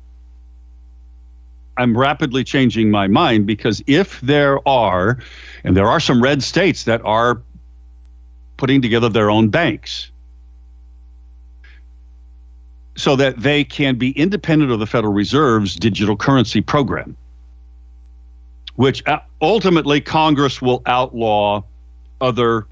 I'm 1.76 1.96
rapidly 1.96 2.44
changing 2.44 2.90
my 2.90 3.08
mind 3.08 3.46
because 3.46 3.82
if 3.86 4.20
there 4.20 4.66
are, 4.66 5.18
and 5.64 5.76
there 5.76 5.88
are 5.88 6.00
some 6.00 6.22
red 6.22 6.42
states 6.42 6.84
that 6.84 7.02
are 7.04 7.42
putting 8.56 8.80
together 8.80 9.08
their 9.08 9.30
own 9.30 9.48
banks 9.48 10.10
so 12.96 13.16
that 13.16 13.38
they 13.40 13.64
can 13.64 13.96
be 13.96 14.10
independent 14.12 14.70
of 14.70 14.78
the 14.78 14.86
Federal 14.86 15.12
Reserve's 15.12 15.76
digital 15.76 16.16
currency 16.16 16.60
program, 16.60 17.16
which 18.76 19.06
uh, 19.06 19.20
ultimately 19.40 20.00
Congress 20.00 20.62
will 20.62 20.82
outlaw 20.86 21.62
other. 22.20 22.66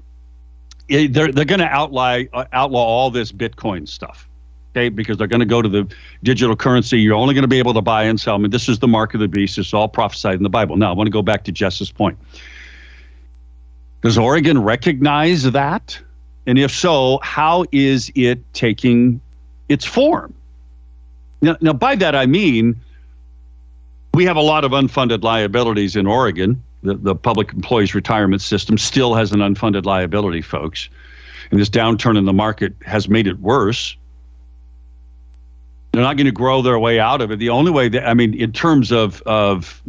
eh, 0.89 1.07
They're, 1.09 1.31
they're 1.31 1.45
going 1.45 1.59
to 1.59 1.67
outlaw 1.67 2.19
uh, 2.33 2.45
outlaw 2.53 2.83
all 2.83 3.11
this 3.11 3.31
Bitcoin 3.31 3.87
stuff 3.87 4.27
okay, 4.75 4.89
because 4.89 5.17
they're 5.17 5.27
going 5.27 5.39
to 5.39 5.45
go 5.45 5.61
to 5.61 5.69
the 5.69 5.87
digital 6.23 6.55
currency. 6.55 6.99
You're 6.99 7.15
only 7.15 7.33
going 7.33 7.43
to 7.43 7.47
be 7.47 7.59
able 7.59 7.73
to 7.75 7.81
buy 7.81 8.03
and 8.03 8.19
sell. 8.19 8.35
I 8.35 8.37
mean, 8.39 8.51
this 8.51 8.67
is 8.67 8.79
the 8.79 8.87
mark 8.87 9.13
of 9.13 9.19
the 9.19 9.27
beast. 9.27 9.57
It's 9.57 9.73
all 9.73 9.87
prophesied 9.87 10.35
in 10.35 10.43
the 10.43 10.49
Bible. 10.49 10.77
Now, 10.77 10.89
I 10.89 10.93
want 10.95 11.07
to 11.07 11.11
go 11.11 11.21
back 11.21 11.43
to 11.45 11.51
Jess's 11.51 11.91
point. 11.91 12.17
Does 14.01 14.17
Oregon 14.17 14.61
recognize 14.61 15.43
that? 15.51 15.99
And 16.45 16.59
if 16.59 16.71
so, 16.71 17.19
how 17.23 17.65
is 17.71 18.11
it 18.15 18.41
taking 18.53 19.21
its 19.69 19.85
form? 19.85 20.33
Now, 21.41 21.57
now 21.61 21.73
by 21.73 21.95
that 21.95 22.15
I 22.15 22.25
mean 22.25 22.79
we 24.13 24.25
have 24.25 24.35
a 24.35 24.41
lot 24.41 24.63
of 24.63 24.71
unfunded 24.71 25.23
liabilities 25.23 25.95
in 25.95 26.05
Oregon. 26.05 26.61
The, 26.83 26.95
the 26.95 27.15
public 27.15 27.53
employees 27.53 27.95
retirement 27.95 28.41
system 28.41 28.77
still 28.77 29.15
has 29.15 29.31
an 29.31 29.39
unfunded 29.39 29.85
liability, 29.85 30.41
folks. 30.41 30.89
And 31.49 31.59
this 31.59 31.69
downturn 31.69 32.17
in 32.17 32.25
the 32.25 32.33
market 32.33 32.73
has 32.85 33.09
made 33.09 33.27
it 33.27 33.39
worse. 33.39 33.95
They're 35.91 36.01
not 36.01 36.17
going 36.17 36.25
to 36.25 36.31
grow 36.31 36.61
their 36.61 36.79
way 36.79 36.99
out 36.99 37.21
of 37.21 37.31
it. 37.31 37.37
The 37.37 37.49
only 37.49 37.71
way 37.71 37.87
that, 37.89 38.07
I 38.07 38.13
mean, 38.13 38.33
in 38.33 38.51
terms 38.51 38.91
of, 38.91 39.21
of 39.23 39.81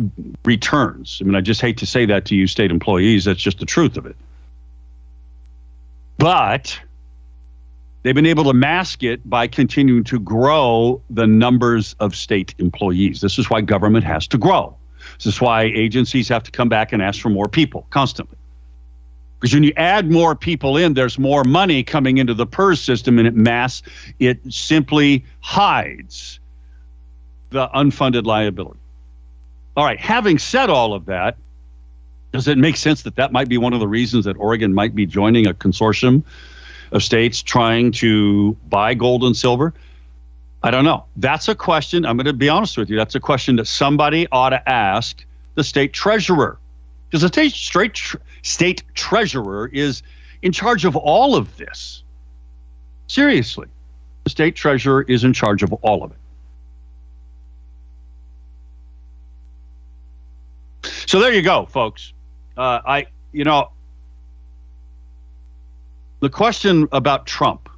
returns, 0.44 1.18
I 1.20 1.24
mean, 1.24 1.34
I 1.34 1.40
just 1.40 1.60
hate 1.60 1.78
to 1.78 1.86
say 1.86 2.04
that 2.06 2.26
to 2.26 2.34
you, 2.34 2.46
state 2.46 2.70
employees. 2.70 3.24
That's 3.24 3.40
just 3.40 3.58
the 3.58 3.66
truth 3.66 3.96
of 3.96 4.04
it. 4.06 4.16
But 6.18 6.78
they've 8.04 8.14
been 8.14 8.26
able 8.26 8.44
to 8.44 8.52
mask 8.52 9.02
it 9.02 9.28
by 9.28 9.48
continuing 9.48 10.04
to 10.04 10.20
grow 10.20 11.02
the 11.10 11.26
numbers 11.26 11.96
of 11.98 12.14
state 12.14 12.54
employees. 12.58 13.20
This 13.20 13.38
is 13.38 13.50
why 13.50 13.62
government 13.62 14.04
has 14.04 14.28
to 14.28 14.38
grow. 14.38 14.76
This 15.18 15.26
is 15.26 15.40
why 15.40 15.64
agencies 15.64 16.28
have 16.28 16.44
to 16.44 16.50
come 16.50 16.68
back 16.68 16.92
and 16.92 17.02
ask 17.02 17.20
for 17.20 17.30
more 17.30 17.48
people 17.48 17.86
constantly. 17.90 18.36
Because 19.40 19.52
when 19.52 19.64
you 19.64 19.72
add 19.76 20.10
more 20.10 20.34
people 20.34 20.76
in, 20.76 20.94
there's 20.94 21.18
more 21.18 21.44
money 21.44 21.82
coming 21.82 22.18
into 22.18 22.32
the 22.32 22.46
PERS 22.46 22.80
system, 22.80 23.18
and 23.18 23.26
it 23.26 23.34
mass 23.34 23.82
it 24.18 24.40
simply 24.52 25.24
hides 25.40 26.40
the 27.50 27.68
unfunded 27.68 28.24
liability. 28.24 28.80
All 29.76 29.84
right. 29.84 29.98
Having 29.98 30.38
said 30.38 30.70
all 30.70 30.94
of 30.94 31.06
that, 31.06 31.36
does 32.32 32.48
it 32.48 32.58
make 32.58 32.76
sense 32.76 33.02
that 33.02 33.16
that 33.16 33.32
might 33.32 33.48
be 33.48 33.58
one 33.58 33.72
of 33.72 33.80
the 33.80 33.88
reasons 33.88 34.24
that 34.24 34.36
Oregon 34.38 34.72
might 34.72 34.94
be 34.94 35.04
joining 35.04 35.46
a 35.46 35.54
consortium 35.54 36.22
of 36.94 37.02
states 37.02 37.42
trying 37.42 37.92
to 37.92 38.56
buy 38.70 38.94
gold 38.94 39.24
and 39.24 39.36
silver? 39.36 39.74
I 40.62 40.70
don't 40.70 40.84
know. 40.84 41.04
That's 41.16 41.48
a 41.48 41.54
question. 41.54 42.06
I'm 42.06 42.16
going 42.16 42.24
to 42.24 42.32
be 42.32 42.48
honest 42.48 42.78
with 42.78 42.88
you. 42.88 42.96
That's 42.96 43.14
a 43.14 43.20
question 43.20 43.56
that 43.56 43.66
somebody 43.66 44.26
ought 44.32 44.50
to 44.50 44.68
ask 44.68 45.22
the 45.56 45.62
state 45.62 45.92
treasurer, 45.92 46.58
because 47.06 47.20
the 47.20 47.28
state 47.28 47.52
straight 47.52 47.92
tr- 47.92 48.16
state 48.42 48.82
treasurer 48.94 49.68
is 49.68 50.02
in 50.40 50.52
charge 50.52 50.86
of 50.86 50.96
all 50.96 51.36
of 51.36 51.54
this. 51.58 52.02
Seriously. 53.08 53.68
The 54.24 54.30
state 54.30 54.56
treasurer 54.56 55.02
is 55.02 55.22
in 55.22 55.34
charge 55.34 55.62
of 55.62 55.72
all 55.74 56.02
of 56.02 56.12
it. 56.12 56.16
So 61.06 61.20
there 61.20 61.32
you 61.32 61.42
go, 61.42 61.66
folks. 61.66 62.14
Uh, 62.56 62.80
I, 62.86 63.06
you 63.32 63.44
know, 63.44 63.70
the 66.24 66.30
question 66.30 66.88
about 66.90 67.26
Trump, 67.26 67.68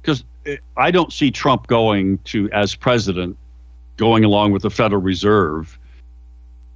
because 0.00 0.22
I 0.76 0.90
don't 0.90 1.12
see 1.12 1.30
Trump 1.30 1.66
going 1.66 2.18
to, 2.18 2.48
as 2.52 2.74
president, 2.76 3.36
going 3.96 4.24
along 4.24 4.52
with 4.52 4.62
the 4.62 4.70
Federal 4.70 5.02
Reserve 5.02 5.78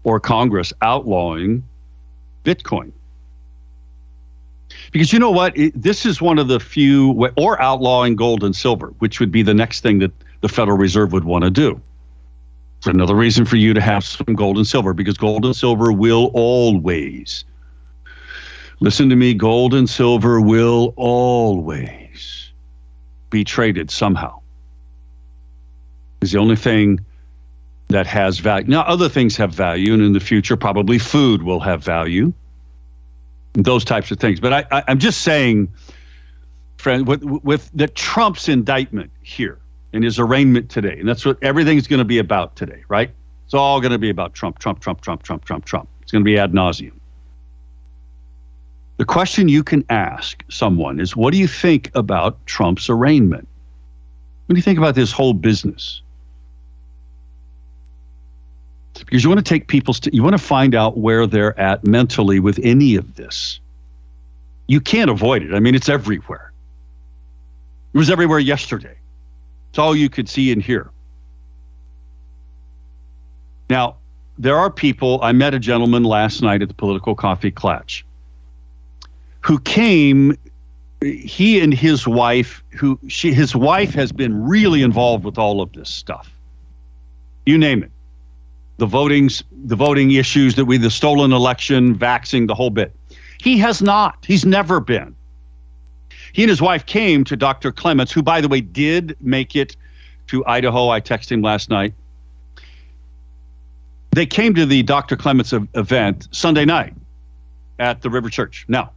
or 0.05 0.21
Congress 0.21 0.73
outlawing 0.83 1.63
Bitcoin. 2.45 2.93
Because 4.91 5.13
you 5.13 5.19
know 5.19 5.31
what? 5.31 5.57
It, 5.57 5.81
this 5.81 6.05
is 6.05 6.21
one 6.21 6.39
of 6.39 6.49
the 6.49 6.61
few, 6.61 7.31
or 7.37 7.61
outlawing 7.63 8.17
gold 8.17 8.43
and 8.43 8.55
silver, 8.55 8.95
which 8.99 9.21
would 9.21 9.31
be 9.31 9.43
the 9.43 9.55
next 9.55 9.81
thing 9.81 10.01
that 10.01 10.13
the 10.41 10.49
Federal 10.49 10.77
Reserve 10.77 11.13
would 11.13 11.25
want 11.25 11.45
to 11.45 11.51
do. 11.51 11.81
It's 12.79 12.89
another 12.89 13.15
reason 13.15 13.45
for 13.45 13.57
you 13.57 13.75
to 13.75 13.81
have 13.81 14.05
some 14.05 14.35
gold 14.35 14.57
and 14.57 14.67
silver 14.67 14.93
because 14.93 15.17
gold 15.17 15.45
and 15.45 15.57
silver 15.57 15.93
will 15.93 16.31
always, 16.35 17.45
listen 18.81 19.09
to 19.11 19.17
me, 19.17 19.35
gold 19.35 19.75
and 19.75 19.89
silver 19.89 20.41
will 20.41 20.95
always 20.97 22.51
be 23.31 23.45
traded 23.45 23.91
somehow. 23.91 24.41
Is 26.21 26.33
the 26.33 26.39
only 26.39 26.57
thing 26.57 27.01
that 27.89 28.07
has 28.07 28.39
value. 28.39 28.67
Now, 28.67 28.83
other 28.83 29.09
things 29.09 29.37
have 29.37 29.53
value, 29.53 29.93
and 29.93 30.03
in 30.03 30.13
the 30.13 30.21
future, 30.21 30.57
probably 30.57 30.99
food 30.99 31.43
will 31.43 31.61
have 31.61 31.85
value 31.85 32.33
those 33.55 33.85
types 33.85 34.11
of 34.11 34.19
things. 34.19 34.41
But 34.41 34.53
I, 34.53 34.65
I, 34.71 34.85
am 34.89 34.99
just 34.99 35.23
saying, 35.23 35.73
friend, 36.77 37.07
with, 37.07 37.23
with 37.23 37.71
the 37.73 37.89
Trump's 37.89 38.49
indictment 38.49 39.11
here 39.23 39.59
and 39.93 40.05
his 40.05 40.19
arraignment 40.19 40.71
today, 40.71 40.99
and 40.99 41.09
that's 41.09 41.25
what 41.25 41.39
everything's 41.43 41.87
going 41.87 41.99
to 41.99 42.05
be 42.05 42.19
about 42.19 42.57
today, 42.57 42.85
right? 42.89 43.11
It's 43.45 43.55
all 43.55 43.81
going 43.81 43.93
to 43.93 43.99
be 43.99 44.11
about 44.11 44.35
Trump, 44.35 44.59
Trump, 44.59 44.81
Trump, 44.81 45.01
Trump, 45.01 45.23
Trump, 45.23 45.45
Trump, 45.45 45.65
Trump. 45.65 45.89
It's 46.03 46.13
going 46.13 46.23
to 46.23 46.27
be 46.29 46.39
ad 46.39 46.53
nauseum. 46.53 46.93
The 48.97 49.05
question 49.05 49.49
you 49.49 49.63
can 49.63 49.85
ask 49.91 50.43
someone 50.49 51.01
is, 51.01 51.15
what 51.15 51.33
do 51.33 51.39
you 51.39 51.47
think 51.47 51.91
about 51.95 52.45
Trump's 52.47 52.89
arraignment? 52.89 53.47
What 54.47 54.55
do 54.55 54.59
you 54.59 54.63
think 54.63 54.79
about 54.79 54.95
this 54.95 55.13
whole 55.13 55.35
business? 55.35 56.03
because 59.05 59.23
you 59.23 59.29
want 59.29 59.45
to 59.45 59.49
take 59.49 59.69
people's 59.69 59.99
st- 59.99 60.15
you 60.15 60.23
want 60.23 60.37
to 60.37 60.43
find 60.43 60.75
out 60.75 60.97
where 60.97 61.27
they're 61.27 61.59
at 61.61 61.85
mentally 61.85 62.41
with 62.41 62.59
any 62.63 62.97
of 62.97 63.17
this. 63.17 63.61
You 64.69 64.81
can't 64.81 65.11
avoid 65.11 65.43
it. 65.43 65.55
I 65.55 65.61
mean 65.61 65.75
it's 65.75 65.89
everywhere. 65.89 66.53
It 67.93 67.99
was 67.99 68.11
everywhere 68.11 68.39
yesterday. 68.39 68.97
It's 69.71 69.79
all 69.79 69.95
you 69.95 70.09
could 70.09 70.29
see 70.29 70.53
and 70.53 70.63
hear. 70.63 70.91
Now 73.69 73.97
there 74.39 74.57
are 74.57 74.71
people 74.71 75.19
i 75.23 75.33
met 75.33 75.55
a 75.55 75.59
gentleman 75.59 76.05
last 76.05 76.43
night 76.43 76.63
at 76.63 76.69
the 76.69 76.75
political 76.75 77.15
coffee 77.15 77.51
clutch 77.51 78.06
who 79.47 79.59
came 79.61 80.37
he 81.03 81.61
and 81.61 81.73
his 81.73 82.07
wife 82.07 82.63
who 82.71 82.99
she 83.07 83.33
his 83.33 83.55
wife 83.55 83.95
has 83.95 84.11
been 84.13 84.47
really 84.47 84.83
involved 84.83 85.25
with 85.25 85.39
all 85.39 85.61
of 85.61 85.73
this 85.73 85.91
stuff 85.91 86.31
you 87.45 87.59
name 87.59 87.83
it 87.83 87.91
the 88.79 88.87
votings, 88.87 89.43
the 89.65 89.77
voting 89.77 90.11
issues 90.13 90.55
that 90.57 90.65
we, 90.65 90.77
the 90.77 90.91
stolen 90.91 91.33
election, 91.33 91.97
vaxing, 91.97 92.47
the 92.47 92.55
whole 92.55 92.71
bit. 92.71 92.95
He 93.41 93.59
has 93.59 93.83
not. 93.83 94.25
He's 94.27 94.45
never 94.45 94.81
been. 94.81 95.15
He 96.33 96.43
and 96.43 96.51
his 96.51 96.61
wife 96.61 96.85
came 96.85 97.25
to 97.25 97.37
Dr. 97.37 97.73
Clements, 97.73 98.13
who, 98.13 98.23
by 98.23 98.41
the 98.41 98.49
way, 98.49 98.61
did 98.61 99.17
make 99.21 99.57
it 99.57 99.77
to 100.27 100.45
Idaho. 100.45 100.91
I 100.91 101.01
texted 101.01 101.33
him 101.33 101.43
last 101.43 101.71
night. 101.71 101.95
They 104.11 104.27
came 104.27 104.55
to 104.55 104.67
the 104.67 104.83
Dr. 104.83 105.17
Clements 105.17 105.53
event 105.53 106.29
Sunday 106.31 106.65
night 106.65 106.95
at 107.79 108.03
the 108.03 108.11
River 108.11 108.29
Church. 108.29 108.65
Now, 108.69 108.93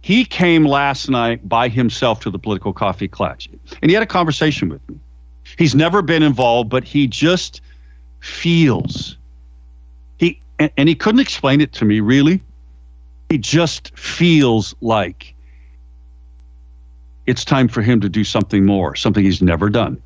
he 0.00 0.24
came 0.24 0.64
last 0.64 1.10
night 1.10 1.48
by 1.48 1.68
himself 1.68 2.20
to 2.20 2.30
the 2.30 2.38
political 2.38 2.72
coffee 2.72 3.08
clutch, 3.08 3.48
and 3.82 3.90
he 3.90 3.94
had 3.94 4.02
a 4.02 4.06
conversation 4.06 4.68
with 4.68 4.86
me. 4.88 4.98
He's 5.58 5.74
never 5.74 6.02
been 6.02 6.22
involved, 6.22 6.70
but 6.70 6.84
he 6.84 7.06
just 7.06 7.60
feels 8.20 9.16
and, 10.60 10.70
and 10.76 10.88
he 10.88 10.94
couldn't 10.94 11.20
explain 11.20 11.60
it 11.60 11.72
to 11.72 11.84
me 11.84 11.98
really. 11.98 12.40
He 13.30 13.38
just 13.38 13.96
feels 13.98 14.76
like 14.80 15.34
it's 17.26 17.44
time 17.44 17.68
for 17.68 17.80
him 17.82 18.00
to 18.02 18.08
do 18.08 18.22
something 18.22 18.64
more, 18.64 18.94
something 18.94 19.24
he's 19.24 19.42
never 19.42 19.70
done. 19.70 20.00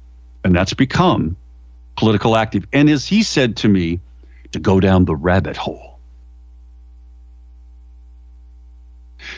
And 0.44 0.54
that's 0.54 0.74
become 0.74 1.36
political 1.96 2.36
active. 2.36 2.66
And 2.72 2.88
as 2.88 3.06
he 3.06 3.22
said 3.22 3.56
to 3.58 3.68
me, 3.68 4.00
to 4.52 4.60
go 4.60 4.78
down 4.78 5.04
the 5.04 5.16
rabbit 5.16 5.56
hole. 5.56 5.93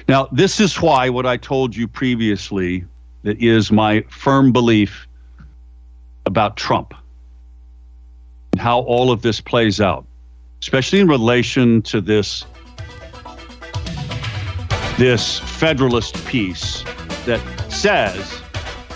Now, 0.08 0.28
this 0.32 0.60
is 0.60 0.80
why 0.80 1.08
what 1.08 1.26
I 1.26 1.36
told 1.36 1.74
you 1.76 1.88
previously 1.88 2.84
that 3.22 3.42
is 3.42 3.72
my 3.72 4.02
firm 4.10 4.52
belief 4.52 5.06
about 6.26 6.56
Trump 6.56 6.94
and 8.52 8.60
how 8.60 8.80
all 8.80 9.10
of 9.10 9.22
this 9.22 9.40
plays 9.40 9.80
out 9.80 10.06
especially 10.62 11.00
in 11.00 11.08
relation 11.08 11.82
to 11.82 12.00
this 12.00 12.44
this 14.98 15.38
federalist 15.38 16.14
piece 16.26 16.82
that 17.26 17.40
says 17.70 18.40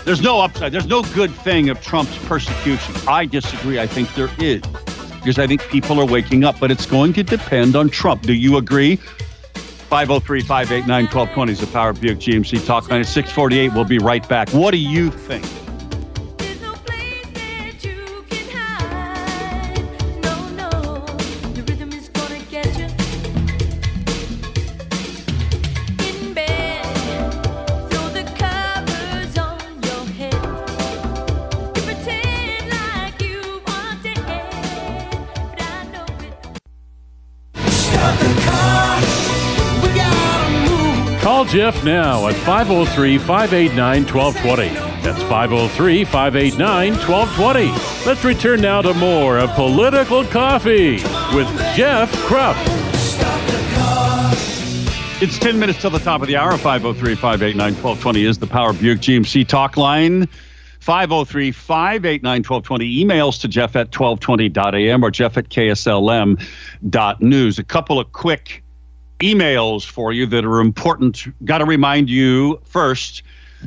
there's 0.03 0.21
no 0.21 0.41
upside, 0.41 0.71
there's 0.71 0.87
no 0.87 1.03
good 1.13 1.31
thing 1.31 1.69
of 1.69 1.79
Trump's 1.79 2.17
persecution. 2.25 2.95
I 3.07 3.25
disagree. 3.25 3.79
I 3.79 3.85
think 3.85 4.13
there 4.15 4.31
is 4.39 4.61
because 5.19 5.37
I 5.37 5.45
think 5.45 5.61
people 5.69 5.99
are 6.01 6.05
waking 6.05 6.43
up, 6.43 6.59
but 6.59 6.71
it's 6.71 6.87
going 6.87 7.13
to 7.13 7.23
depend 7.23 7.75
on 7.75 7.89
Trump. 7.89 8.23
Do 8.23 8.33
you 8.33 8.57
agree? 8.57 8.99
503 9.91 10.39
589 10.43 11.03
1220 11.03 11.51
is 11.51 11.59
the 11.59 11.67
Power 11.67 11.91
Buick 11.91 12.17
GMC 12.17 12.65
Talk 12.65 12.89
Line. 12.89 13.01
At 13.01 13.07
648, 13.07 13.73
we'll 13.73 13.83
be 13.83 13.97
right 13.97 14.25
back. 14.29 14.49
What 14.51 14.71
do 14.71 14.77
you 14.77 15.11
think? 15.11 15.43
Jeff 41.51 41.83
now 41.83 42.27
at 42.27 42.35
503 42.45 43.17
589 43.17 44.05
1220. 44.05 44.69
That's 45.01 45.21
503 45.23 46.05
589 46.05 46.93
1220. 46.93 48.05
Let's 48.07 48.23
return 48.23 48.61
now 48.61 48.81
to 48.81 48.93
more 48.93 49.37
of 49.37 49.49
Political 49.55 50.23
Coffee 50.27 50.93
with 51.35 51.49
Jeff 51.75 52.09
Kropf. 52.23 52.55
It's 55.21 55.37
10 55.39 55.59
minutes 55.59 55.81
till 55.81 55.89
the 55.89 55.99
top 55.99 56.21
of 56.21 56.29
the 56.29 56.37
hour. 56.37 56.53
503 56.57 57.15
589 57.15 57.73
1220 57.73 58.23
is 58.23 58.37
the 58.37 58.47
Power 58.47 58.71
Buick 58.71 58.99
GMC 58.99 59.45
talk 59.45 59.75
line. 59.75 60.29
503 60.79 61.51
589 61.51 62.43
1220. 62.43 63.03
Emails 63.03 63.41
to 63.41 63.49
Jeff 63.49 63.75
at 63.75 63.91
1220.am 63.91 65.03
or 65.03 65.11
Jeff 65.11 65.35
at 65.35 65.49
KSLM.news. 65.49 66.39
A 67.59 67.63
couple 67.65 67.99
of 67.99 68.09
quick 68.13 68.60
emails 69.21 69.85
for 69.85 70.11
you 70.11 70.25
that 70.27 70.45
are 70.45 70.59
important. 70.59 71.25
Got 71.45 71.59
to 71.59 71.65
remind 71.65 72.09
you 72.09 72.59
first, 72.65 73.23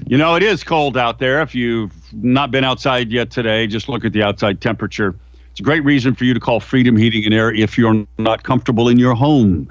you 0.06 0.18
know, 0.18 0.34
it 0.34 0.42
is 0.42 0.64
cold 0.64 0.96
out 0.96 1.18
there. 1.18 1.40
If 1.40 1.54
you've 1.54 1.92
not 2.12 2.50
been 2.50 2.64
outside 2.64 3.10
yet 3.10 3.30
today, 3.30 3.66
just 3.66 3.88
look 3.88 4.04
at 4.04 4.12
the 4.12 4.22
outside 4.22 4.60
temperature. 4.60 5.14
It's 5.50 5.60
a 5.60 5.62
great 5.62 5.84
reason 5.84 6.14
for 6.14 6.24
you 6.24 6.34
to 6.34 6.40
call 6.40 6.60
Freedom 6.60 6.96
Heating 6.96 7.24
and 7.24 7.32
Air 7.32 7.54
if 7.54 7.78
you're 7.78 8.04
not 8.18 8.42
comfortable 8.42 8.88
in 8.88 8.98
your 8.98 9.14
home. 9.14 9.68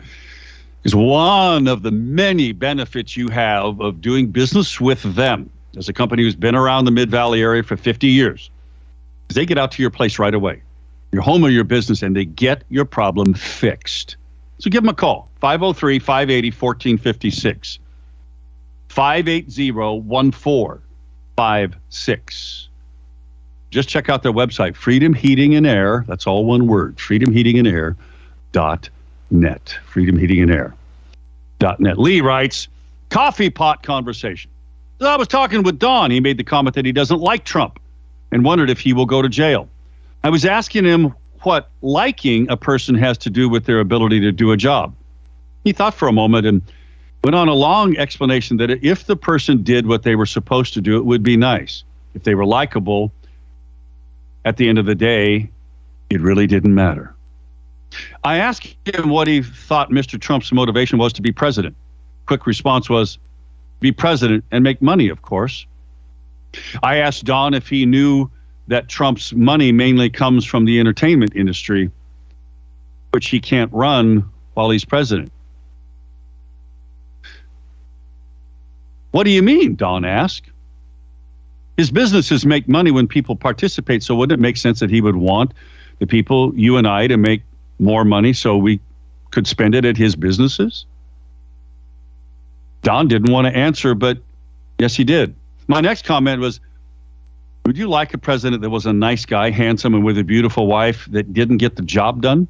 Is 0.85 0.95
one 0.95 1.67
of 1.67 1.83
the 1.83 1.91
many 1.91 2.51
benefits 2.51 3.15
you 3.15 3.29
have 3.29 3.79
of 3.79 4.01
doing 4.01 4.27
business 4.27 4.81
with 4.81 5.01
them 5.15 5.49
as 5.77 5.89
a 5.89 5.93
company 5.93 6.23
who's 6.23 6.35
been 6.35 6.55
around 6.55 6.85
the 6.85 6.91
Mid 6.91 7.09
Valley 7.09 7.41
area 7.41 7.63
for 7.63 7.77
50 7.77 8.07
years. 8.07 8.49
They 9.29 9.45
get 9.45 9.57
out 9.57 9.71
to 9.73 9.81
your 9.81 9.91
place 9.91 10.19
right 10.19 10.33
away, 10.33 10.61
your 11.11 11.21
home 11.21 11.43
or 11.43 11.49
your 11.49 11.63
business, 11.63 12.01
and 12.01 12.15
they 12.15 12.25
get 12.25 12.63
your 12.69 12.85
problem 12.85 13.33
fixed. 13.33 14.17
So 14.63 14.69
give 14.69 14.81
them 14.81 14.89
a 14.89 14.93
call 14.93 15.29
503 15.41 15.99
580 15.99 16.51
1456. 16.51 17.79
580 18.87 19.71
1456. 19.71 22.69
Just 23.71 23.89
check 23.89 24.07
out 24.07 24.23
their 24.23 24.31
website, 24.31 24.77
Freedom 24.77 25.13
Heating 25.13 25.53
and 25.55 25.67
Air. 25.67 26.05
That's 26.07 26.25
all 26.25 26.45
one 26.45 26.67
word, 26.67 26.95
freedomheatingandair.net. 26.95 29.79
Freedom 29.85 30.17
Heating 30.17 30.43
and 30.43 30.51
Air. 30.51 30.73
Dot 31.59 31.81
Net. 31.81 31.99
Lee 31.99 32.21
writes, 32.21 32.69
Coffee 33.09 33.49
pot 33.49 33.83
conversation. 33.83 34.49
I 35.01 35.17
was 35.17 35.27
talking 35.27 35.63
with 35.63 35.77
Don. 35.77 36.09
He 36.09 36.21
made 36.21 36.37
the 36.37 36.45
comment 36.45 36.73
that 36.75 36.85
he 36.85 36.93
doesn't 36.93 37.19
like 37.19 37.43
Trump 37.43 37.81
and 38.31 38.45
wondered 38.45 38.69
if 38.69 38.79
he 38.79 38.93
will 38.93 39.07
go 39.07 39.21
to 39.21 39.27
jail. 39.27 39.67
I 40.23 40.29
was 40.29 40.45
asking 40.45 40.85
him 40.85 41.13
what 41.43 41.69
liking 41.81 42.49
a 42.49 42.57
person 42.57 42.95
has 42.95 43.17
to 43.19 43.29
do 43.29 43.49
with 43.49 43.65
their 43.65 43.79
ability 43.79 44.19
to 44.21 44.31
do 44.31 44.51
a 44.51 44.57
job. 44.57 44.93
He 45.63 45.71
thought 45.71 45.93
for 45.93 46.07
a 46.07 46.11
moment 46.11 46.45
and 46.45 46.61
went 47.23 47.35
on 47.35 47.47
a 47.47 47.53
long 47.53 47.95
explanation 47.97 48.57
that 48.57 48.69
if 48.69 49.05
the 49.05 49.15
person 49.15 49.63
did 49.63 49.87
what 49.87 50.03
they 50.03 50.15
were 50.15 50.25
supposed 50.25 50.73
to 50.73 50.81
do, 50.81 50.97
it 50.97 51.05
would 51.05 51.23
be 51.23 51.37
nice. 51.37 51.83
If 52.15 52.23
they 52.23 52.35
were 52.35 52.45
likable, 52.45 53.11
at 54.45 54.57
the 54.57 54.67
end 54.67 54.77
of 54.77 54.85
the 54.85 54.95
day, 54.95 55.49
it 56.09 56.21
really 56.21 56.47
didn't 56.47 56.75
matter. 56.75 57.15
I 58.23 58.37
asked 58.37 58.75
him 58.85 59.09
what 59.09 59.27
he 59.27 59.41
thought 59.41 59.89
Mr. 59.89 60.19
Trump's 60.19 60.51
motivation 60.51 60.97
was 60.97 61.13
to 61.13 61.21
be 61.21 61.31
president. 61.31 61.75
Quick 62.25 62.45
response 62.45 62.89
was 62.89 63.17
be 63.79 63.91
president 63.91 64.43
and 64.51 64.63
make 64.63 64.81
money, 64.81 65.09
of 65.09 65.21
course. 65.21 65.65
I 66.81 66.97
asked 66.97 67.25
Don 67.25 67.53
if 67.53 67.67
he 67.67 67.85
knew 67.85 68.29
that 68.67 68.87
Trump's 68.87 69.33
money 69.33 69.71
mainly 69.71 70.09
comes 70.09 70.45
from 70.45 70.65
the 70.65 70.79
entertainment 70.79 71.35
industry, 71.35 71.91
which 73.11 73.27
he 73.27 73.39
can't 73.39 73.71
run 73.73 74.29
while 74.53 74.69
he's 74.69 74.85
president. 74.85 75.31
What 79.11 79.25
do 79.25 79.29
you 79.31 79.43
mean? 79.43 79.75
Don 79.75 80.05
asked. 80.05 80.49
His 81.77 81.91
businesses 81.91 82.45
make 82.45 82.67
money 82.67 82.91
when 82.91 83.07
people 83.07 83.35
participate, 83.35 84.03
so 84.03 84.15
wouldn't 84.15 84.39
it 84.39 84.41
make 84.41 84.57
sense 84.57 84.79
that 84.79 84.89
he 84.89 85.01
would 85.01 85.15
want 85.15 85.53
the 85.99 86.07
people, 86.07 86.53
you 86.55 86.77
and 86.77 86.87
I, 86.87 87.07
to 87.07 87.17
make 87.17 87.43
more 87.79 88.05
money 88.05 88.33
so 88.33 88.57
we 88.57 88.79
could 89.31 89.47
spend 89.47 89.75
it 89.75 89.85
at 89.85 89.97
his 89.97 90.15
businesses? 90.15 90.85
Don 92.83 93.07
didn't 93.07 93.31
want 93.31 93.47
to 93.47 93.55
answer, 93.55 93.95
but 93.95 94.19
yes, 94.79 94.95
he 94.95 95.03
did. 95.03 95.35
My 95.67 95.81
next 95.81 96.05
comment 96.05 96.41
was 96.41 96.59
Would 97.65 97.77
you 97.77 97.87
like 97.87 98.13
a 98.13 98.17
president 98.17 98.61
that 98.61 98.69
was 98.69 98.85
a 98.85 98.93
nice 98.93 99.25
guy, 99.25 99.49
handsome, 99.49 99.93
and 99.93 100.03
with 100.03 100.17
a 100.17 100.23
beautiful 100.23 100.67
wife 100.67 101.07
that 101.11 101.33
didn't 101.33 101.57
get 101.57 101.77
the 101.77 101.81
job 101.81 102.21
done? 102.21 102.47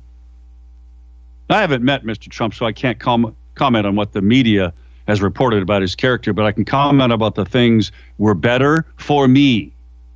I 1.50 1.62
haven't 1.62 1.84
met 1.84 2.04
Mr. 2.04 2.30
Trump, 2.30 2.56
so 2.56 2.66
I 2.66 2.72
can't 2.72 3.00
com- 3.00 3.36
comment 3.54 3.86
on 3.86 3.96
what 3.96 4.14
the 4.14 4.22
media 4.22 4.74
has 5.08 5.22
reported 5.22 5.62
about 5.62 5.82
his 5.82 5.96
character, 5.96 6.34
but 6.34 6.46
I 6.46 6.52
can 6.52 6.66
comment 6.66 7.12
about 7.12 7.36
the 7.36 7.46
things 7.46 7.92
were 8.18 8.34
better 8.34 8.86
for 8.96 9.28
me 9.28 9.72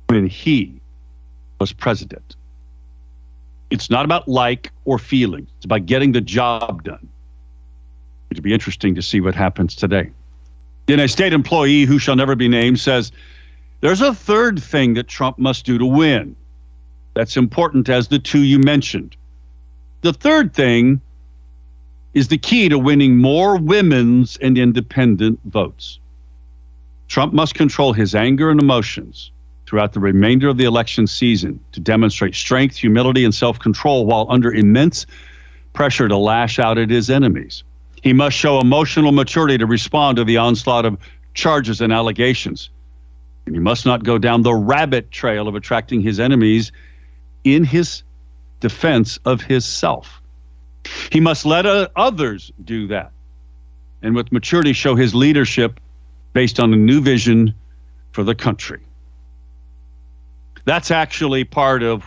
when 0.08 0.26
he 0.26 0.80
was 1.60 1.72
president. 1.72 2.34
It's 3.70 3.90
not 3.90 4.04
about 4.04 4.26
like 4.26 4.72
or 4.84 4.98
feelings, 4.98 5.48
it's 5.56 5.66
about 5.66 5.86
getting 5.86 6.12
the 6.12 6.22
job 6.22 6.82
done. 6.82 7.08
It'll 8.30 8.42
be 8.42 8.52
interesting 8.52 8.94
to 8.94 9.02
see 9.02 9.20
what 9.20 9.34
happens 9.34 9.74
today. 9.74 10.10
Then 10.86 11.00
a 11.00 11.08
state 11.08 11.32
employee 11.32 11.84
who 11.84 11.98
shall 11.98 12.16
never 12.16 12.34
be 12.34 12.48
named 12.48 12.80
says 12.80 13.12
there's 13.80 14.00
a 14.00 14.14
third 14.14 14.62
thing 14.62 14.94
that 14.94 15.08
Trump 15.08 15.38
must 15.38 15.64
do 15.64 15.78
to 15.78 15.86
win. 15.86 16.34
That's 17.14 17.36
important 17.36 17.88
as 17.88 18.08
the 18.08 18.18
two 18.18 18.42
you 18.42 18.58
mentioned. 18.58 19.16
The 20.02 20.12
third 20.12 20.54
thing 20.54 21.00
is 22.14 22.28
the 22.28 22.38
key 22.38 22.68
to 22.68 22.78
winning 22.78 23.16
more 23.16 23.56
women's 23.56 24.36
and 24.38 24.58
independent 24.58 25.40
votes. 25.44 25.98
Trump 27.08 27.32
must 27.32 27.54
control 27.54 27.92
his 27.92 28.14
anger 28.14 28.50
and 28.50 28.60
emotions 28.60 29.30
throughout 29.66 29.92
the 29.92 30.00
remainder 30.00 30.48
of 30.48 30.56
the 30.56 30.64
election 30.64 31.06
season 31.06 31.60
to 31.72 31.80
demonstrate 31.80 32.34
strength, 32.34 32.76
humility, 32.76 33.24
and 33.24 33.34
self 33.34 33.58
control 33.58 34.06
while 34.06 34.26
under 34.28 34.52
immense 34.52 35.06
pressure 35.72 36.08
to 36.08 36.16
lash 36.16 36.58
out 36.58 36.78
at 36.78 36.90
his 36.90 37.10
enemies. 37.10 37.64
He 38.02 38.12
must 38.12 38.36
show 38.36 38.60
emotional 38.60 39.12
maturity 39.12 39.58
to 39.58 39.66
respond 39.66 40.16
to 40.16 40.24
the 40.24 40.36
onslaught 40.36 40.86
of 40.86 40.98
charges 41.34 41.80
and 41.80 41.92
allegations. 41.92 42.70
And 43.48 43.56
he 43.56 43.60
must 43.60 43.86
not 43.86 44.04
go 44.04 44.18
down 44.18 44.42
the 44.42 44.52
rabbit 44.52 45.10
trail 45.10 45.48
of 45.48 45.54
attracting 45.54 46.02
his 46.02 46.20
enemies 46.20 46.70
in 47.44 47.64
his 47.64 48.02
defense 48.60 49.18
of 49.24 49.40
his 49.40 49.64
self. 49.64 50.20
He 51.10 51.18
must 51.18 51.46
let 51.46 51.64
uh, 51.64 51.88
others 51.96 52.52
do 52.62 52.88
that. 52.88 53.10
And 54.02 54.14
with 54.14 54.30
maturity, 54.32 54.74
show 54.74 54.96
his 54.96 55.14
leadership 55.14 55.80
based 56.34 56.60
on 56.60 56.74
a 56.74 56.76
new 56.76 57.00
vision 57.00 57.54
for 58.12 58.22
the 58.22 58.34
country. 58.34 58.82
That's 60.66 60.90
actually 60.90 61.44
part 61.44 61.82
of 61.82 62.04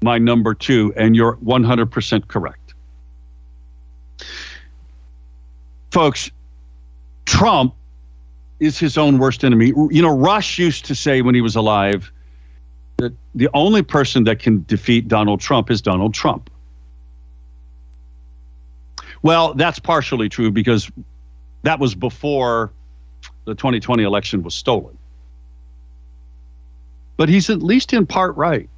my 0.00 0.16
number 0.16 0.54
two, 0.54 0.94
and 0.96 1.14
you're 1.14 1.36
100% 1.36 2.26
correct. 2.26 2.72
Folks, 5.90 6.30
Trump 7.26 7.74
is 8.60 8.78
his 8.78 8.96
own 8.98 9.18
worst 9.18 9.42
enemy. 9.42 9.68
You 9.68 10.02
know, 10.02 10.16
Rush 10.16 10.58
used 10.58 10.84
to 10.86 10.94
say 10.94 11.22
when 11.22 11.34
he 11.34 11.40
was 11.40 11.56
alive 11.56 12.12
that 12.98 13.14
the 13.34 13.48
only 13.54 13.82
person 13.82 14.24
that 14.24 14.38
can 14.38 14.64
defeat 14.68 15.08
Donald 15.08 15.40
Trump 15.40 15.70
is 15.70 15.80
Donald 15.80 16.14
Trump. 16.14 16.50
Well, 19.22 19.54
that's 19.54 19.78
partially 19.78 20.28
true 20.28 20.50
because 20.50 20.90
that 21.62 21.78
was 21.78 21.94
before 21.94 22.70
the 23.46 23.54
2020 23.54 24.02
election 24.02 24.42
was 24.42 24.54
stolen. 24.54 24.96
But 27.16 27.28
he's 27.28 27.50
at 27.50 27.62
least 27.62 27.92
in 27.92 28.06
part 28.06 28.36
right. 28.36 28.68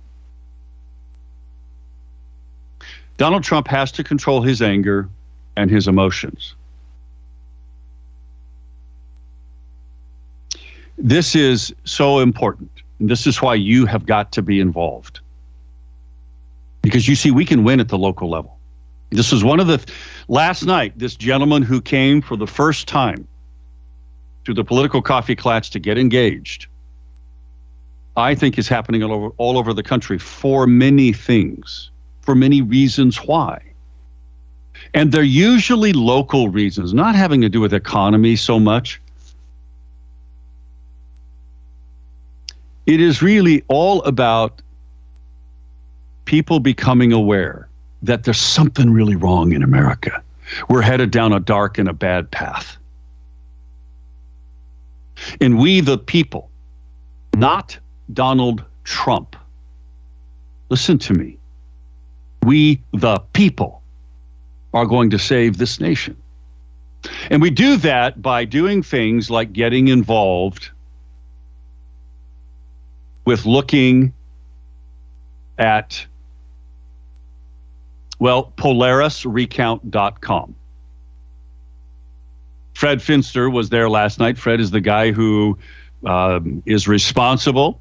Donald 3.18 3.45
Trump 3.45 3.68
has 3.68 3.93
to 3.93 4.05
control 4.05 4.43
his 4.43 4.62
anger 4.62 5.09
and 5.57 5.70
his 5.70 5.87
emotions. 5.87 6.55
This 11.03 11.34
is 11.34 11.74
so 11.84 12.20
important. 12.20 12.70
And 13.00 13.11
this 13.11 13.26
is 13.26 13.42
why 13.42 13.57
you 13.57 13.86
have 13.86 14.07
got 14.07 14.30
to 14.32 14.40
be 14.40 14.61
involved. 14.61 15.18
Because 16.80 17.09
you 17.09 17.16
see, 17.16 17.32
we 17.32 17.44
can 17.44 17.64
win 17.64 17.80
at 17.80 17.88
the 17.88 17.98
local 17.98 18.30
level. 18.30 18.57
This 19.11 19.32
is 19.32 19.42
one 19.42 19.59
of 19.59 19.66
the 19.66 19.84
last 20.28 20.64
night, 20.64 20.96
this 20.96 21.16
gentleman 21.16 21.62
who 21.62 21.80
came 21.80 22.22
for 22.22 22.36
the 22.36 22.46
first 22.46 22.86
time 22.86 23.26
to 24.44 24.55
the 24.55 24.62
political 24.62 25.03
coffee 25.03 25.34
klatch 25.34 25.70
to 25.72 25.80
get 25.80 25.98
engaged, 25.98 26.66
I 28.16 28.36
think 28.36 28.57
is 28.57 28.68
happening 28.68 29.03
all 29.03 29.12
over, 29.12 29.28
all 29.38 29.59
over 29.59 29.74
the 29.74 29.82
country 29.82 30.18
for 30.18 30.68
many 30.68 31.12
things, 31.12 31.90
for 32.20 32.36
many 32.36 32.62
reasons 32.62 33.16
why. 33.16 33.61
And 34.94 35.11
they're 35.11 35.24
usually 35.24 35.92
local 35.92 36.48
reasons, 36.48 36.94
not 36.94 37.16
having 37.16 37.40
to 37.40 37.48
do 37.48 37.61
with 37.61 37.74
economy 37.74 38.36
so 38.36 38.61
much. 38.61 39.00
It 42.87 43.01
is 43.01 43.22
really 43.22 43.64
all 43.68 44.03
about 44.03 44.61
people 46.24 46.61
becoming 46.61 47.12
aware 47.12 47.68
that 48.03 48.24
there's 48.24 48.41
something 48.41 48.91
really 48.91 49.16
wrong 49.16 49.53
in 49.53 49.62
America. 49.62 50.22
We're 50.68 50.83
headed 50.83 51.11
down 51.11 51.33
a 51.33 51.41
dark 51.41 51.78
and 51.78 51.89
a 51.89 51.93
bad 51.93 52.30
path. 52.30 52.76
And 55.41 55.59
we, 55.59 55.80
the 55.80 55.99
people, 55.99 56.51
not 57.37 57.78
Donald 58.12 58.64
Trump, 58.85 59.37
listen 60.68 60.99
to 60.99 61.14
me. 61.14 61.39
We, 62.43 62.83
the 62.93 63.20
people, 63.33 63.83
are 64.74 64.87
going 64.87 65.11
to 65.11 65.18
save 65.18 65.59
this 65.59 65.80
nation. 65.80 66.16
And 67.30 67.43
we 67.43 67.51
do 67.51 67.76
that 67.78 68.22
by 68.22 68.45
doing 68.45 68.83
things 68.83 69.30
like 69.30 69.53
getting 69.53 69.89
involved 69.89 70.70
with 73.24 73.46
looking 73.46 74.12
at 75.58 76.06
well, 78.18 78.52
PolarisRecount.com. 78.56 80.54
Fred 82.74 83.02
Finster 83.02 83.50
was 83.50 83.68
there 83.70 83.88
last 83.88 84.20
night. 84.20 84.38
Fred 84.38 84.60
is 84.60 84.70
the 84.70 84.80
guy 84.80 85.10
who 85.10 85.58
um, 86.06 86.62
is 86.66 86.86
responsible 86.86 87.80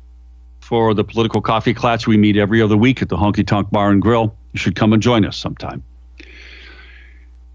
for 0.59 0.93
the 0.93 1.03
political 1.03 1.41
coffee 1.41 1.73
klatch 1.73 2.07
we 2.07 2.17
meet 2.17 2.37
every 2.37 2.61
other 2.61 2.77
week 2.77 3.01
at 3.01 3.09
the 3.09 3.17
Honky 3.17 3.45
Tonk 3.45 3.69
Bar 3.71 3.89
and 3.91 4.01
Grill. 4.01 4.35
You 4.53 4.59
should 4.59 4.75
come 4.75 4.93
and 4.93 5.01
join 5.01 5.25
us 5.25 5.37
sometime. 5.37 5.83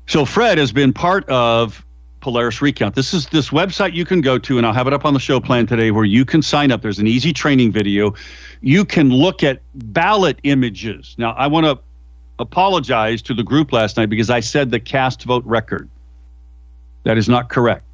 So 0.06 0.24
Fred 0.24 0.58
has 0.58 0.72
been 0.72 0.92
part 0.92 1.28
of 1.28 1.85
Polaris 2.26 2.60
Recount. 2.60 2.96
This 2.96 3.14
is 3.14 3.26
this 3.26 3.50
website 3.50 3.92
you 3.92 4.04
can 4.04 4.20
go 4.20 4.36
to, 4.36 4.58
and 4.58 4.66
I'll 4.66 4.72
have 4.72 4.88
it 4.88 4.92
up 4.92 5.04
on 5.04 5.14
the 5.14 5.20
show 5.20 5.38
plan 5.38 5.64
today, 5.64 5.92
where 5.92 6.04
you 6.04 6.24
can 6.24 6.42
sign 6.42 6.72
up. 6.72 6.82
There's 6.82 6.98
an 6.98 7.06
easy 7.06 7.32
training 7.32 7.70
video. 7.70 8.14
You 8.62 8.84
can 8.84 9.10
look 9.10 9.44
at 9.44 9.62
ballot 9.76 10.40
images. 10.42 11.14
Now, 11.18 11.34
I 11.34 11.46
want 11.46 11.66
to 11.66 11.78
apologize 12.40 13.22
to 13.22 13.34
the 13.34 13.44
group 13.44 13.72
last 13.72 13.96
night 13.96 14.06
because 14.06 14.28
I 14.28 14.40
said 14.40 14.72
the 14.72 14.80
cast 14.80 15.22
vote 15.22 15.44
record. 15.46 15.88
That 17.04 17.16
is 17.16 17.28
not 17.28 17.48
correct. 17.48 17.84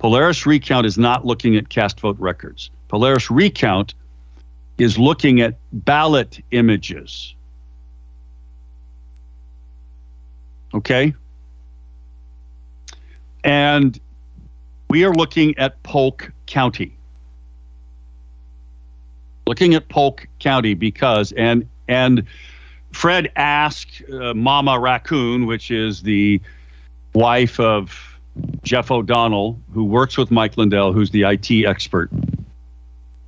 Polaris 0.00 0.44
Recount 0.44 0.84
is 0.84 0.98
not 0.98 1.24
looking 1.24 1.54
at 1.54 1.68
cast 1.68 2.00
vote 2.00 2.18
records. 2.18 2.68
Polaris 2.88 3.30
Recount 3.30 3.94
is 4.78 4.98
looking 4.98 5.40
at 5.40 5.54
ballot 5.72 6.40
images. 6.50 7.36
Okay? 10.74 11.14
And 13.44 13.98
We 14.88 15.04
are 15.04 15.14
looking 15.14 15.56
at 15.56 15.82
Polk 15.82 16.32
County. 16.46 16.96
Looking 19.46 19.74
at 19.74 19.88
Polk 19.88 20.28
County 20.38 20.74
because 20.74 21.32
and 21.32 21.66
and 21.88 22.26
Fred 22.92 23.32
asked 23.36 24.02
uh, 24.12 24.34
Mama 24.34 24.78
Raccoon, 24.78 25.46
which 25.46 25.70
is 25.70 26.02
the 26.02 26.40
wife 27.14 27.58
of 27.58 28.18
Jeff 28.62 28.90
O'Donnell, 28.90 29.58
who 29.72 29.84
works 29.84 30.16
with 30.16 30.30
Mike 30.30 30.56
Lindell, 30.56 30.92
who's 30.92 31.10
the 31.10 31.22
IT 31.22 31.50
expert. 31.66 32.10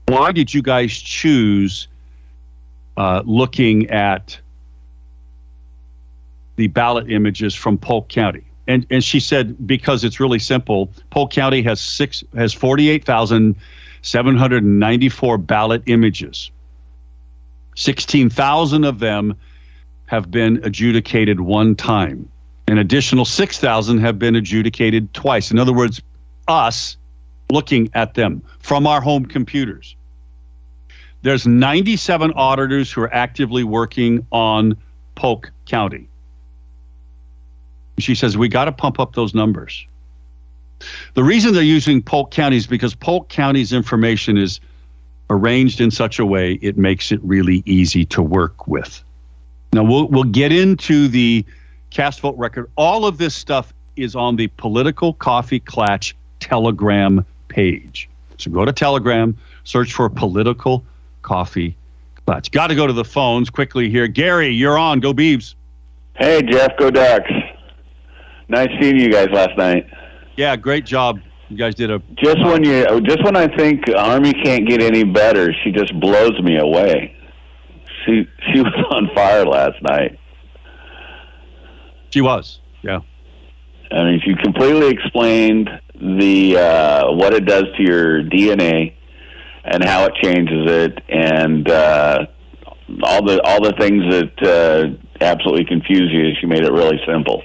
Why 0.07 0.33
did 0.33 0.53
you 0.53 0.62
guys 0.62 0.93
choose 0.93 1.89
uh, 2.97 3.23
looking 3.25 3.91
at 3.91 4.39
the 6.57 6.69
ballot 6.69 7.11
images 7.11 7.55
from 7.55 7.79
Polk 7.79 8.09
County? 8.09 8.45
And 8.67 8.87
and 8.91 9.05
she 9.05 9.21
said 9.21 9.67
because 9.67 10.05
it's 10.05 10.21
really 10.21 10.39
simple. 10.39 10.91
Polk 11.11 11.31
County 11.31 11.62
has 11.62 11.81
six 11.81 12.25
has 12.35 12.53
forty 12.53 12.89
eight 12.89 13.05
thousand 13.05 13.57
seven 14.03 14.37
hundred 14.37 14.62
and 14.62 14.79
ninety 14.79 15.09
four 15.09 15.39
ballot 15.39 15.83
images. 15.87 16.51
Sixteen 17.77 18.31
thousand 18.31 18.85
of 18.85 19.01
them 19.01 19.37
have 20.07 20.31
been 20.31 20.61
adjudicated 20.65 21.41
one 21.41 21.75
time. 21.75 22.29
An 22.67 22.79
additional 22.79 23.25
6,000 23.25 23.99
have 23.99 24.19
been 24.19 24.37
adjudicated 24.37 25.12
twice. 25.12 25.51
In 25.51 25.59
other 25.59 25.73
words, 25.73 26.01
us 26.49 26.97
looking 27.51 27.91
at 27.95 28.15
them 28.15 28.43
from 28.59 28.87
our 28.87 29.01
home 29.01 29.27
computers. 29.27 29.97
There's 31.23 31.47
97 31.47 32.33
auditors 32.33 32.91
who 32.93 33.03
are 33.03 33.12
actively 33.12 33.65
working 33.65 34.27
on 34.31 34.77
Polk 35.15 35.53
County. 35.67 36.09
She 37.99 38.14
says, 38.14 38.36
we 38.36 38.49
got 38.49 38.64
to 38.64 38.72
pump 38.72 38.99
up 38.99 39.14
those 39.14 39.34
numbers. 39.34 39.86
The 41.14 41.24
reason 41.24 41.55
they're 41.55 41.62
using 41.62 42.03
Polk 42.03 42.30
County 42.30 42.57
is 42.57 42.66
because 42.66 42.95
Polk 42.95 43.28
County's 43.28 43.72
information 43.72 44.36
is 44.36 44.61
arranged 45.30 45.80
in 45.80 45.90
such 45.90 46.18
a 46.18 46.26
way 46.26 46.55
it 46.55 46.76
makes 46.76 47.12
it 47.12 47.20
really 47.22 47.62
easy 47.66 48.05
to 48.07 48.22
work 48.22 48.66
with. 48.66 49.03
Now 49.72 49.84
we'll 49.84 50.07
we'll 50.09 50.24
get 50.24 50.53
into 50.53 51.09
the 51.09 51.45
cast 51.90 52.20
vote 52.20 52.36
record. 52.36 52.70
All 52.76 53.07
of 53.07 53.18
this 53.18 53.34
stuff 53.34 53.72
is 53.97 54.14
on 54.14 54.36
the 54.36 54.49
Political 54.49 55.14
Coffee 55.14 55.61
Klatch 55.61 56.14
Telegram 56.40 57.24
page. 57.49 58.09
So 58.38 58.51
go 58.51 58.64
to 58.64 58.72
Telegram, 58.72 59.36
search 59.64 59.92
for 59.92 60.09
Political 60.09 60.84
Coffee 61.22 61.76
Klatch. 62.26 62.51
Got 62.51 62.68
to 62.68 62.74
go 62.74 62.86
to 62.86 62.92
the 62.92 63.05
phones 63.05 63.51
quickly 63.51 63.88
here. 63.88 64.07
Gary, 64.07 64.49
you're 64.49 64.78
on. 64.78 65.01
Go 65.01 65.14
Beavs. 65.14 65.55
Hey, 66.16 66.42
Jeff, 66.42 66.76
go 66.78 66.90
Ducks. 66.90 67.30
Nice 68.49 68.68
seeing 68.80 68.99
you 68.99 69.11
guys 69.11 69.28
last 69.32 69.57
night. 69.57 69.86
Yeah, 70.36 70.57
great 70.57 70.84
job. 70.84 71.20
You 71.49 71.57
guys 71.57 71.74
did 71.74 71.90
a 71.90 72.01
Just 72.16 72.45
when 72.45 72.64
you, 72.64 73.01
just 73.03 73.22
when 73.24 73.36
I 73.36 73.47
think 73.57 73.84
Army 73.97 74.32
can't 74.32 74.68
get 74.68 74.82
any 74.82 75.05
better, 75.05 75.53
she 75.62 75.70
just 75.70 75.99
blows 76.01 76.40
me 76.42 76.59
away. 76.59 77.16
She 78.05 78.26
she 78.53 78.61
was 78.62 78.74
on 78.90 79.11
fire 79.14 79.45
last 79.45 79.80
night. 79.82 80.18
She 82.11 82.20
was. 82.20 82.61
Yeah. 82.82 83.01
I 83.90 84.05
mean, 84.05 84.20
she 84.24 84.34
completely 84.42 84.88
explained 84.88 85.68
the 85.95 86.57
uh, 86.57 87.12
what 87.12 87.32
it 87.34 87.45
does 87.45 87.64
to 87.76 87.82
your 87.82 88.22
DNA 88.22 88.95
and 89.64 89.84
how 89.84 90.05
it 90.07 90.14
changes 90.22 90.70
it, 90.70 91.03
and 91.09 91.68
uh, 91.70 92.26
all 93.03 93.24
the 93.24 93.40
all 93.42 93.62
the 93.62 93.72
things 93.78 94.03
that 94.11 94.42
uh, 94.42 95.24
absolutely 95.24 95.64
confuse 95.64 96.11
you. 96.12 96.32
She 96.40 96.47
made 96.47 96.64
it 96.64 96.72
really 96.72 97.01
simple. 97.07 97.42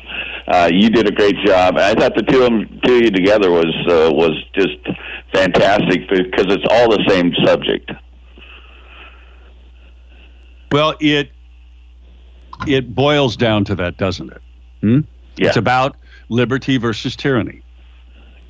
Uh, 0.50 0.70
you 0.72 0.90
did 0.90 1.08
a 1.08 1.12
great 1.12 1.36
job. 1.46 1.78
I 1.78 1.94
thought 1.94 2.16
the 2.16 2.24
two 2.24 2.42
of, 2.42 2.52
them, 2.52 2.80
two 2.84 2.96
of 2.96 3.02
you 3.04 3.12
together 3.12 3.52
was 3.52 3.68
uh, 3.88 4.12
was 4.12 4.32
just 4.54 4.78
fantastic 5.32 6.10
because 6.10 6.52
it's 6.52 6.66
all 6.72 6.90
the 6.90 7.04
same 7.08 7.34
subject. 7.46 7.92
Well, 10.72 10.96
it 11.00 11.30
it 12.68 12.96
boils 12.96 13.38
down 13.38 13.64
to 13.66 13.76
that, 13.76 13.98
doesn't 13.98 14.32
it? 14.32 14.42
Hmm? 14.82 15.00
Yeah. 15.38 15.48
It's 15.48 15.58
about 15.58 15.98
liberty 16.30 16.78
versus 16.78 17.16
tyranny. 17.16 17.62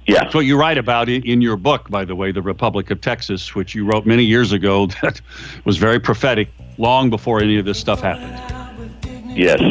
Yeah. 0.08 0.24
That's 0.24 0.34
what 0.34 0.46
you 0.46 0.58
write 0.58 0.78
about 0.78 1.08
in, 1.08 1.22
in 1.24 1.42
your 1.42 1.58
book, 1.58 1.90
by 1.90 2.04
the 2.06 2.16
way, 2.16 2.32
The 2.32 2.42
Republic 2.42 2.90
of 2.90 3.02
Texas, 3.02 3.54
which 3.54 3.76
you 3.76 3.86
wrote 3.86 4.06
many 4.08 4.24
years 4.24 4.54
ago 4.54 4.88
that 5.02 5.22
was 5.66 5.78
very 5.78 6.00
prophetic, 6.00 6.50
long 6.78 7.10
before 7.10 7.42
any 7.44 7.60
of 7.60 7.66
this 7.66 7.80
stuff 7.80 8.02
happened. 8.02 9.38
Yes. 9.38 9.62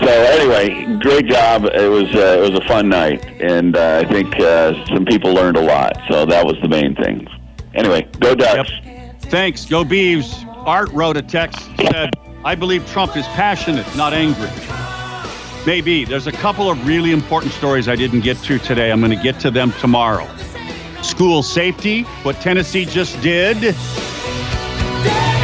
So 0.00 0.08
anyway, 0.08 0.98
great 1.00 1.26
job. 1.26 1.64
It 1.64 1.88
was 1.88 2.14
uh, 2.14 2.38
it 2.38 2.50
was 2.50 2.58
a 2.58 2.64
fun 2.68 2.88
night, 2.88 3.24
and 3.40 3.76
uh, 3.76 4.02
I 4.04 4.12
think 4.12 4.38
uh, 4.38 4.84
some 4.86 5.04
people 5.04 5.32
learned 5.32 5.56
a 5.56 5.62
lot. 5.62 5.96
So 6.08 6.26
that 6.26 6.44
was 6.44 6.56
the 6.62 6.68
main 6.68 6.94
thing. 6.94 7.26
Anyway, 7.74 8.08
go 8.20 8.34
Ducks. 8.34 8.70
Thanks. 9.22 9.64
Go 9.66 9.84
Beavs. 9.84 10.44
Art 10.66 10.90
wrote 10.92 11.16
a 11.16 11.22
text 11.22 11.60
said, 11.90 12.10
I 12.44 12.54
believe 12.54 12.86
Trump 12.90 13.16
is 13.16 13.26
passionate, 13.28 13.86
not 13.96 14.12
angry. 14.12 14.50
Maybe. 15.66 16.04
There's 16.04 16.26
a 16.26 16.32
couple 16.32 16.70
of 16.70 16.86
really 16.86 17.12
important 17.12 17.52
stories 17.52 17.88
I 17.88 17.96
didn't 17.96 18.20
get 18.20 18.36
to 18.44 18.58
today. 18.58 18.90
I'm 18.90 19.00
going 19.00 19.16
to 19.16 19.22
get 19.22 19.40
to 19.40 19.50
them 19.50 19.72
tomorrow. 19.80 20.28
School 21.02 21.42
safety, 21.42 22.02
what 22.22 22.36
Tennessee 22.36 22.84
just 22.84 23.20
did, 23.20 23.74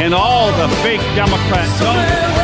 and 0.01 0.13
all 0.13 0.51
the 0.57 0.73
fake 0.77 1.01
Democrats. 1.15 2.42